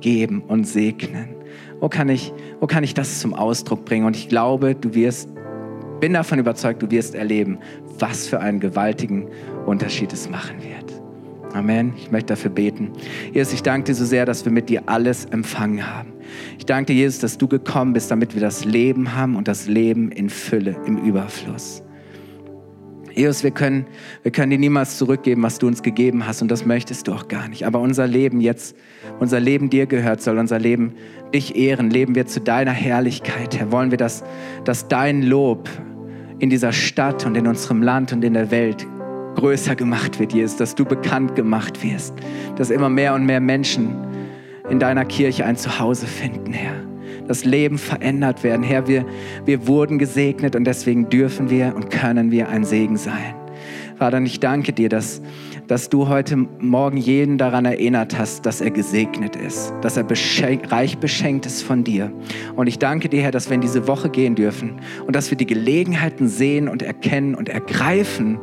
geben 0.00 0.42
und 0.46 0.64
segnen? 0.64 1.34
Wo 1.80 1.88
kann 1.88 2.10
ich, 2.10 2.32
wo 2.60 2.66
kann 2.66 2.84
ich 2.84 2.92
das 2.92 3.20
zum 3.20 3.32
Ausdruck 3.32 3.86
bringen? 3.86 4.04
Und 4.04 4.14
ich 4.14 4.28
glaube, 4.28 4.74
du 4.74 4.94
wirst, 4.94 5.30
bin 6.00 6.12
davon 6.12 6.38
überzeugt, 6.38 6.82
du 6.82 6.90
wirst 6.90 7.14
erleben, 7.14 7.58
was 7.98 8.26
für 8.26 8.40
einen 8.40 8.60
gewaltigen 8.60 9.26
Unterschied 9.64 10.12
es 10.12 10.28
machen 10.28 10.56
wird. 10.62 10.80
Amen. 11.54 11.94
Ich 11.96 12.10
möchte 12.10 12.34
dafür 12.34 12.50
beten. 12.50 12.92
Jesus, 13.32 13.54
ich 13.54 13.62
danke 13.62 13.86
dir 13.86 13.94
so 13.94 14.04
sehr, 14.04 14.26
dass 14.26 14.44
wir 14.44 14.52
mit 14.52 14.68
dir 14.68 14.82
alles 14.86 15.24
empfangen 15.24 15.84
haben. 15.86 16.09
Ich 16.58 16.66
danke 16.66 16.92
dir, 16.92 17.00
Jesus, 17.00 17.20
dass 17.20 17.38
du 17.38 17.48
gekommen 17.48 17.92
bist, 17.92 18.10
damit 18.10 18.34
wir 18.34 18.40
das 18.40 18.64
Leben 18.64 19.14
haben 19.14 19.36
und 19.36 19.48
das 19.48 19.66
Leben 19.66 20.10
in 20.10 20.30
Fülle, 20.30 20.76
im 20.86 20.98
Überfluss. 20.98 21.82
Jesus, 23.14 23.42
wir 23.42 23.50
können, 23.50 23.86
wir 24.22 24.30
können 24.30 24.50
dir 24.50 24.58
niemals 24.58 24.96
zurückgeben, 24.96 25.42
was 25.42 25.58
du 25.58 25.66
uns 25.66 25.82
gegeben 25.82 26.26
hast 26.26 26.42
und 26.42 26.50
das 26.50 26.64
möchtest 26.64 27.08
du 27.08 27.12
auch 27.12 27.28
gar 27.28 27.48
nicht. 27.48 27.66
Aber 27.66 27.80
unser 27.80 28.06
Leben 28.06 28.40
jetzt, 28.40 28.76
unser 29.18 29.40
Leben 29.40 29.68
dir 29.68 29.86
gehört, 29.86 30.22
soll 30.22 30.38
unser 30.38 30.58
Leben 30.58 30.94
dich 31.34 31.56
ehren. 31.56 31.90
Leben 31.90 32.14
wir 32.14 32.26
zu 32.26 32.40
deiner 32.40 32.70
Herrlichkeit, 32.70 33.58
Herr. 33.58 33.72
Wollen 33.72 33.90
wir, 33.90 33.98
dass, 33.98 34.22
dass 34.64 34.88
dein 34.88 35.22
Lob 35.22 35.68
in 36.38 36.50
dieser 36.50 36.72
Stadt 36.72 37.26
und 37.26 37.36
in 37.36 37.46
unserem 37.46 37.82
Land 37.82 38.12
und 38.12 38.24
in 38.24 38.34
der 38.34 38.50
Welt 38.50 38.86
größer 39.36 39.76
gemacht 39.76 40.18
wird, 40.18 40.32
Jesus, 40.32 40.56
dass 40.56 40.74
du 40.74 40.84
bekannt 40.84 41.34
gemacht 41.34 41.82
wirst, 41.82 42.14
dass 42.56 42.70
immer 42.70 42.88
mehr 42.88 43.14
und 43.14 43.26
mehr 43.26 43.40
Menschen 43.40 43.94
in 44.70 44.78
deiner 44.78 45.04
Kirche 45.04 45.44
ein 45.44 45.56
Zuhause 45.56 46.06
finden, 46.06 46.52
Herr. 46.52 46.74
Das 47.26 47.44
Leben 47.44 47.78
verändert 47.78 48.42
werden. 48.42 48.62
Herr, 48.62 48.88
wir, 48.88 49.04
wir 49.44 49.66
wurden 49.66 49.98
gesegnet 49.98 50.56
und 50.56 50.64
deswegen 50.64 51.08
dürfen 51.08 51.50
wir 51.50 51.74
und 51.76 51.90
können 51.90 52.30
wir 52.30 52.48
ein 52.48 52.64
Segen 52.64 52.96
sein. 52.96 53.34
Vater, 53.98 54.20
ich 54.22 54.40
danke 54.40 54.72
dir, 54.72 54.88
dass 54.88 55.20
dass 55.70 55.88
du 55.88 56.08
heute 56.08 56.36
Morgen 56.36 56.96
jeden 56.96 57.38
daran 57.38 57.64
erinnert 57.64 58.18
hast, 58.18 58.44
dass 58.44 58.60
er 58.60 58.72
gesegnet 58.72 59.36
ist, 59.36 59.72
dass 59.82 59.96
er 59.96 60.02
beschenkt, 60.02 60.72
reich 60.72 60.98
beschenkt 60.98 61.46
ist 61.46 61.62
von 61.62 61.84
dir. 61.84 62.12
Und 62.56 62.66
ich 62.66 62.80
danke 62.80 63.08
dir, 63.08 63.22
Herr, 63.22 63.30
dass 63.30 63.50
wir 63.50 63.54
in 63.54 63.60
diese 63.60 63.86
Woche 63.86 64.10
gehen 64.10 64.34
dürfen 64.34 64.80
und 65.06 65.14
dass 65.14 65.30
wir 65.30 65.38
die 65.38 65.46
Gelegenheiten 65.46 66.26
sehen 66.26 66.68
und 66.68 66.82
erkennen 66.82 67.36
und 67.36 67.48
ergreifen, 67.48 68.40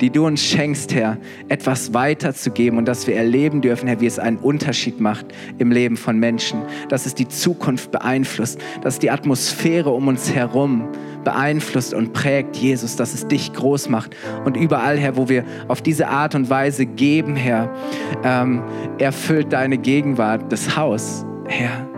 die 0.00 0.10
du 0.10 0.26
uns 0.26 0.42
schenkst, 0.42 0.94
Herr, 0.94 1.18
etwas 1.48 1.94
weiterzugeben 1.94 2.78
und 2.78 2.86
dass 2.86 3.06
wir 3.06 3.16
erleben 3.16 3.60
dürfen, 3.60 3.88
Herr, 3.88 4.00
wie 4.00 4.06
es 4.06 4.18
einen 4.18 4.38
Unterschied 4.38 5.00
macht 5.00 5.26
im 5.58 5.70
Leben 5.70 5.96
von 5.96 6.18
Menschen, 6.18 6.62
dass 6.88 7.06
es 7.06 7.14
die 7.14 7.28
Zukunft 7.28 7.90
beeinflusst, 7.90 8.60
dass 8.82 8.98
die 8.98 9.10
Atmosphäre 9.10 9.90
um 9.90 10.08
uns 10.08 10.34
herum 10.34 10.88
beeinflusst 11.24 11.92
und 11.92 12.12
prägt, 12.12 12.56
Jesus, 12.56 12.94
dass 12.94 13.12
es 13.12 13.26
dich 13.26 13.52
groß 13.52 13.88
macht. 13.88 14.14
Und 14.44 14.56
überall, 14.56 14.96
Herr, 14.96 15.16
wo 15.16 15.28
wir 15.28 15.44
auf 15.66 15.82
diese 15.82 16.06
Art 16.06 16.36
und 16.36 16.48
Weise 16.50 16.86
geben, 16.86 17.34
Herr, 17.34 17.74
ähm, 18.22 18.62
erfüllt 18.98 19.52
deine 19.52 19.76
Gegenwart 19.76 20.52
das 20.52 20.76
Haus, 20.76 21.26
Herr. 21.48 21.88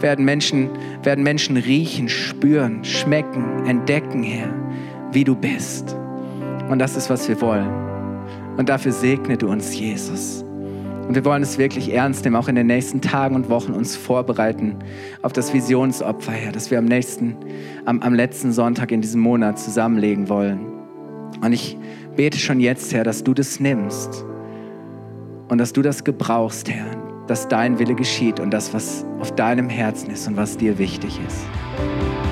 Werden 0.00 0.24
Menschen, 0.24 0.68
werden 1.04 1.22
Menschen 1.22 1.56
riechen, 1.56 2.08
spüren, 2.08 2.84
schmecken, 2.84 3.66
entdecken, 3.66 4.24
Herr, 4.24 4.52
wie 5.12 5.22
du 5.22 5.36
bist. 5.36 5.96
Und 6.72 6.78
das 6.78 6.96
ist, 6.96 7.10
was 7.10 7.28
wir 7.28 7.38
wollen. 7.42 7.68
Und 8.56 8.70
dafür 8.70 8.92
segne 8.92 9.36
du 9.36 9.48
uns, 9.48 9.78
Jesus. 9.78 10.42
Und 11.06 11.14
wir 11.14 11.22
wollen 11.22 11.42
es 11.42 11.58
wirklich 11.58 11.92
ernst 11.92 12.24
nehmen, 12.24 12.34
auch 12.34 12.48
in 12.48 12.54
den 12.54 12.66
nächsten 12.66 13.02
Tagen 13.02 13.34
und 13.34 13.50
Wochen 13.50 13.72
uns 13.72 13.94
vorbereiten 13.94 14.76
auf 15.20 15.34
das 15.34 15.52
Visionsopfer, 15.52 16.32
Herr, 16.32 16.50
das 16.50 16.70
wir 16.70 16.78
am 16.78 16.86
nächsten, 16.86 17.36
am, 17.84 18.00
am 18.00 18.14
letzten 18.14 18.52
Sonntag 18.52 18.90
in 18.90 19.02
diesem 19.02 19.20
Monat 19.20 19.58
zusammenlegen 19.58 20.30
wollen. 20.30 20.60
Und 21.42 21.52
ich 21.52 21.76
bete 22.16 22.38
schon 22.38 22.58
jetzt, 22.58 22.94
Herr, 22.94 23.04
dass 23.04 23.22
du 23.22 23.34
das 23.34 23.60
nimmst 23.60 24.24
und 25.50 25.58
dass 25.58 25.74
du 25.74 25.82
das 25.82 26.04
gebrauchst, 26.04 26.70
Herr, 26.70 26.86
dass 27.26 27.48
dein 27.48 27.78
Wille 27.80 27.94
geschieht 27.94 28.40
und 28.40 28.50
das, 28.50 28.72
was 28.72 29.04
auf 29.20 29.34
deinem 29.34 29.68
Herzen 29.68 30.10
ist 30.10 30.26
und 30.26 30.38
was 30.38 30.56
dir 30.56 30.78
wichtig 30.78 31.20
ist. 31.28 32.31